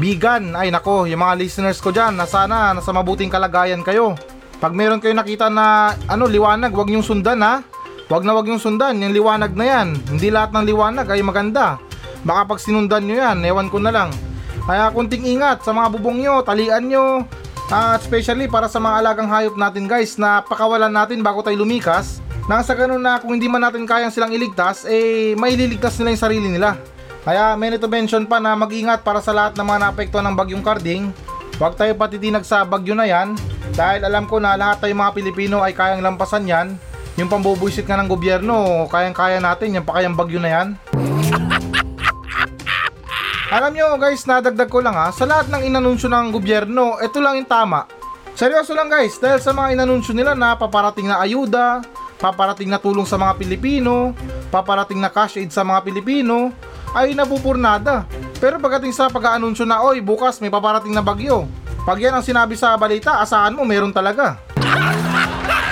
Bigan, 0.00 0.56
ay 0.56 0.72
nako, 0.72 1.04
yung 1.04 1.20
mga 1.20 1.36
listeners 1.36 1.76
ko 1.84 1.92
dyan 1.92 2.16
na 2.16 2.24
sana 2.24 2.72
nasa 2.72 2.96
mabuting 2.96 3.28
kalagayan 3.28 3.84
kayo. 3.84 4.16
Pag 4.62 4.78
meron 4.78 5.02
kayo 5.02 5.10
nakita 5.10 5.50
na 5.50 5.98
ano 6.06 6.30
liwanag, 6.30 6.70
wag 6.70 6.86
niyong 6.86 7.02
sundan 7.02 7.42
ha. 7.42 7.66
Wag 8.06 8.22
na 8.22 8.30
wag 8.30 8.46
yung 8.46 8.62
sundan, 8.62 9.02
yung 9.02 9.10
liwanag 9.10 9.58
na 9.58 9.66
yan. 9.66 9.98
Hindi 10.06 10.30
lahat 10.30 10.54
ng 10.54 10.62
liwanag 10.70 11.10
ay 11.10 11.18
maganda. 11.18 11.82
Baka 12.22 12.54
pag 12.54 12.62
sinundan 12.62 13.02
nyo 13.02 13.18
yan, 13.18 13.42
ewan 13.42 13.66
ko 13.66 13.82
na 13.82 13.90
lang. 13.90 14.14
Kaya 14.62 14.94
kunting 14.94 15.26
ingat 15.26 15.66
sa 15.66 15.74
mga 15.74 15.90
bubong 15.98 16.22
nyo, 16.22 16.46
talian 16.46 16.86
nyo. 16.86 17.26
At 17.74 18.06
especially 18.06 18.46
para 18.46 18.70
sa 18.70 18.78
mga 18.78 19.02
alagang 19.02 19.26
hayop 19.26 19.58
natin 19.58 19.90
guys 19.90 20.14
na 20.14 20.46
pakawalan 20.46 20.94
natin 20.94 21.26
bago 21.26 21.42
tayo 21.42 21.58
lumikas. 21.58 22.22
Nang 22.46 22.62
sa 22.62 22.78
ganun 22.78 23.02
na 23.02 23.18
kung 23.18 23.34
hindi 23.34 23.50
man 23.50 23.66
natin 23.66 23.82
kayang 23.82 24.14
silang 24.14 24.30
iligtas, 24.30 24.86
eh 24.86 25.34
maililigtas 25.34 25.98
nila 25.98 26.14
yung 26.14 26.22
sarili 26.22 26.46
nila. 26.46 26.78
Kaya 27.26 27.58
may 27.58 27.74
to 27.78 27.90
mention 27.90 28.30
pa 28.30 28.38
na 28.38 28.54
mag-ingat 28.54 29.02
para 29.02 29.18
sa 29.18 29.34
lahat 29.34 29.58
ng 29.58 29.66
mga 29.66 29.78
naapektuhan 29.78 30.26
ng 30.30 30.38
bagyong 30.38 30.62
Karding. 30.62 31.10
Huwag 31.62 31.78
tayo 31.78 31.94
patitinag 31.94 32.42
sa 32.42 32.66
bagyo 32.66 32.90
na 32.90 33.06
yan 33.06 33.38
dahil 33.78 34.02
alam 34.02 34.26
ko 34.26 34.42
na 34.42 34.58
lahat 34.58 34.82
tayong 34.82 34.98
mga 34.98 35.14
Pilipino 35.14 35.62
ay 35.62 35.70
kayang 35.70 36.02
lampasan 36.02 36.42
yan. 36.42 36.74
Yung 37.14 37.30
pambubuisit 37.30 37.86
nga 37.86 38.02
ng 38.02 38.10
gobyerno, 38.10 38.90
kayang-kaya 38.90 39.38
natin, 39.38 39.78
yung 39.78 39.86
pa 39.86 40.02
kayang 40.02 40.18
bagyo 40.18 40.42
na 40.42 40.50
yan. 40.50 40.74
Alam 43.54 43.78
nyo 43.78 43.94
guys, 43.94 44.26
nadagdag 44.26 44.66
ko 44.66 44.82
lang 44.82 44.98
ha, 44.98 45.14
sa 45.14 45.22
lahat 45.22 45.54
ng 45.54 45.62
inanunsyo 45.70 46.10
ng 46.10 46.34
gobyerno, 46.34 46.98
ito 46.98 47.22
lang 47.22 47.38
yung 47.38 47.46
tama. 47.46 47.86
Seryoso 48.34 48.74
lang 48.74 48.90
guys, 48.90 49.22
dahil 49.22 49.38
sa 49.38 49.54
mga 49.54 49.78
inanunsyo 49.78 50.16
nila 50.16 50.34
na 50.34 50.58
paparating 50.58 51.06
na 51.06 51.22
ayuda, 51.22 51.78
paparating 52.18 52.72
na 52.72 52.82
tulong 52.82 53.06
sa 53.06 53.20
mga 53.20 53.38
Pilipino, 53.38 54.16
paparating 54.50 54.98
na 54.98 55.14
cash 55.14 55.38
aid 55.38 55.54
sa 55.54 55.62
mga 55.62 55.84
Pilipino, 55.84 56.50
ay 56.96 57.14
napupurnada. 57.14 58.08
Pero 58.42 58.58
pagdating 58.58 58.90
sa 58.90 59.06
pag-aanunsyo 59.06 59.62
na, 59.62 59.86
oy, 59.86 60.02
bukas 60.02 60.42
may 60.42 60.50
paparating 60.50 60.90
na 60.90 60.98
bagyo. 60.98 61.46
Pag 61.86 62.02
yan 62.02 62.10
ang 62.10 62.26
sinabi 62.26 62.58
sa 62.58 62.74
balita, 62.74 63.22
asahan 63.22 63.54
mo, 63.54 63.62
meron 63.62 63.94
talaga. 63.94 64.34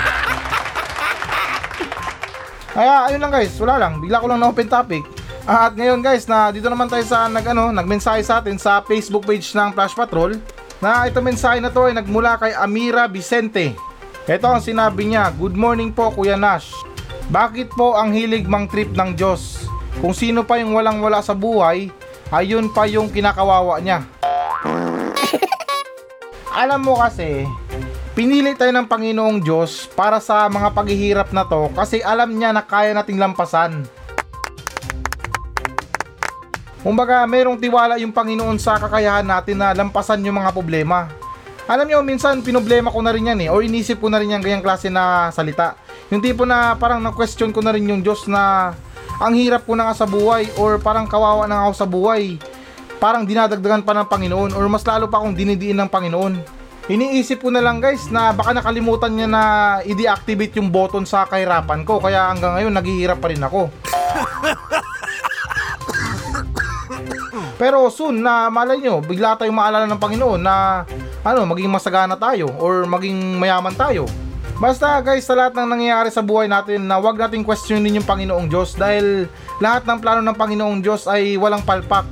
Kaya 2.79 3.11
ayun 3.11 3.19
lang 3.19 3.35
guys, 3.35 3.59
wala 3.59 3.75
lang, 3.83 3.99
bigla 3.99 4.23
ko 4.23 4.31
lang 4.31 4.39
na 4.39 4.55
open 4.55 4.71
topic. 4.71 5.03
At 5.51 5.75
ngayon 5.75 5.99
guys, 5.99 6.31
na 6.31 6.55
dito 6.55 6.71
naman 6.71 6.87
tayo 6.87 7.03
sa 7.03 7.27
nag 7.27 7.43
ano, 7.43 7.75
nagmensahe 7.75 8.23
sa 8.23 8.39
atin 8.39 8.55
sa 8.55 8.79
Facebook 8.87 9.27
page 9.27 9.51
ng 9.51 9.75
Flash 9.75 9.99
Patrol 9.99 10.39
na 10.79 11.11
ito 11.11 11.19
mensahe 11.19 11.59
na 11.59 11.75
to 11.75 11.91
ay 11.91 11.99
nagmula 11.99 12.39
kay 12.39 12.55
Amira 12.55 13.11
Vicente. 13.11 13.75
Ito 14.31 14.47
ang 14.47 14.63
sinabi 14.63 15.11
niya, 15.11 15.35
Good 15.35 15.59
morning 15.59 15.91
po 15.91 16.15
Kuya 16.15 16.39
Nash. 16.39 16.71
Bakit 17.35 17.75
po 17.75 17.99
ang 17.99 18.15
hilig 18.15 18.47
mang 18.47 18.71
trip 18.71 18.95
ng 18.95 19.19
Diyos? 19.19 19.67
Kung 19.99 20.15
sino 20.15 20.47
pa 20.47 20.63
yung 20.63 20.71
walang 20.71 21.03
wala 21.03 21.19
sa 21.19 21.35
buhay, 21.35 21.91
ayun 22.31 22.71
pa 22.71 22.87
yung 22.87 23.11
kinakawawa 23.11 23.83
niya. 23.83 24.07
Alam 26.51 26.81
mo 26.83 26.95
kasi, 26.99 27.47
pinili 28.15 28.55
tayo 28.59 28.75
ng 28.75 28.87
Panginoong 28.91 29.39
Diyos 29.43 29.87
para 29.95 30.19
sa 30.19 30.47
mga 30.51 30.75
paghihirap 30.75 31.29
na 31.31 31.47
to 31.47 31.71
kasi 31.75 32.03
alam 32.03 32.35
niya 32.35 32.51
na 32.51 32.63
kaya 32.63 32.95
nating 32.95 33.19
lampasan. 33.19 33.87
Kumbaga, 36.81 37.29
merong 37.29 37.61
tiwala 37.61 38.01
yung 38.01 38.11
Panginoon 38.11 38.57
sa 38.57 38.81
kakayahan 38.81 39.29
natin 39.29 39.61
na 39.61 39.77
lampasan 39.77 40.25
yung 40.25 40.41
mga 40.41 40.51
problema. 40.57 41.13
Alam 41.71 41.87
nyo, 41.87 41.99
minsan 42.03 42.43
pinoblema 42.43 42.91
ko 42.91 42.99
na 43.05 43.13
rin 43.15 43.31
yan 43.31 43.41
eh, 43.47 43.49
o 43.53 43.63
inisip 43.63 44.01
ko 44.01 44.09
na 44.11 44.19
rin 44.19 44.33
yan 44.35 44.43
ganyang 44.43 44.65
klase 44.65 44.91
na 44.91 45.31
salita. 45.31 45.79
Yung 46.11 46.19
tipo 46.19 46.43
na 46.43 46.75
parang 46.75 46.99
na-question 46.99 47.55
ko 47.55 47.63
na 47.63 47.71
rin 47.71 47.87
yung 47.87 48.03
Diyos 48.03 48.27
na 48.27 48.75
ang 49.21 49.37
hirap 49.37 49.69
ko 49.69 49.77
na 49.77 49.93
nga 49.93 49.95
sa 49.95 50.09
buhay 50.09 50.49
or 50.57 50.81
parang 50.81 51.05
kawawa 51.05 51.45
na 51.45 51.69
ako 51.69 51.73
sa 51.77 51.85
buhay. 51.85 52.41
Parang 52.97 53.29
dinadagdagan 53.29 53.85
pa 53.85 53.93
ng 53.93 54.09
Panginoon 54.09 54.57
or 54.57 54.65
mas 54.73 54.81
lalo 54.89 55.13
pa 55.13 55.21
akong 55.21 55.37
dinidiin 55.37 55.77
ng 55.77 55.93
Panginoon. 55.93 56.41
Iniisip 56.89 57.45
ko 57.45 57.53
na 57.53 57.61
lang 57.61 57.85
guys 57.85 58.09
na 58.09 58.33
baka 58.33 58.57
nakalimutan 58.57 59.13
niya 59.13 59.29
na 59.29 59.43
i-deactivate 59.85 60.57
yung 60.57 60.73
button 60.73 61.05
sa 61.05 61.29
kahirapan 61.29 61.85
ko 61.85 62.01
kaya 62.01 62.33
hanggang 62.33 62.57
ngayon 62.57 62.73
naghihirap 62.73 63.21
pa 63.21 63.29
rin 63.29 63.45
ako. 63.45 63.69
Pero 67.61 67.93
soon 67.93 68.25
na 68.25 68.49
malay 68.49 68.81
nyo, 68.81 69.05
bigla 69.05 69.37
tayong 69.37 69.53
maalala 69.53 69.85
ng 69.85 70.01
Panginoon 70.01 70.41
na 70.41 70.89
ano, 71.21 71.45
maging 71.45 71.69
masagana 71.69 72.17
tayo 72.17 72.49
or 72.57 72.89
maging 72.89 73.37
mayaman 73.37 73.77
tayo. 73.77 74.09
Basta 74.61 75.01
guys, 75.01 75.25
sa 75.25 75.33
lahat 75.33 75.57
ng 75.57 75.73
nangyayari 75.73 76.13
sa 76.13 76.21
buhay 76.21 76.45
natin 76.45 76.85
na 76.85 77.01
wag 77.01 77.17
nating 77.17 77.49
questionin 77.49 77.97
yung 77.97 78.05
Panginoong 78.05 78.45
Diyos 78.45 78.77
dahil 78.77 79.25
lahat 79.57 79.89
ng 79.89 79.99
plano 80.05 80.21
ng 80.21 80.37
Panginoong 80.37 80.85
Diyos 80.85 81.09
ay 81.09 81.41
walang 81.41 81.65
palpak. 81.65 82.05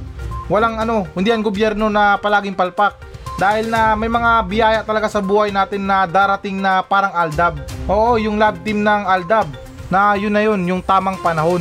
Walang 0.48 0.80
ano, 0.80 1.04
hindi 1.12 1.28
ang 1.28 1.44
gobyerno 1.44 1.92
na 1.92 2.16
palaging 2.16 2.56
palpak. 2.56 2.96
Dahil 3.36 3.68
na 3.68 3.92
may 4.00 4.08
mga 4.08 4.48
biyaya 4.48 4.80
talaga 4.80 5.12
sa 5.12 5.20
buhay 5.20 5.52
natin 5.52 5.84
na 5.84 6.08
darating 6.08 6.56
na 6.56 6.80
parang 6.80 7.12
Aldab. 7.12 7.60
Oo, 7.84 8.16
yung 8.16 8.40
lab 8.40 8.56
team 8.64 8.80
ng 8.80 9.02
Aldab 9.04 9.52
na 9.92 10.16
yun 10.16 10.32
na 10.32 10.40
yun, 10.40 10.64
yung 10.64 10.80
tamang 10.80 11.20
panahon. 11.20 11.60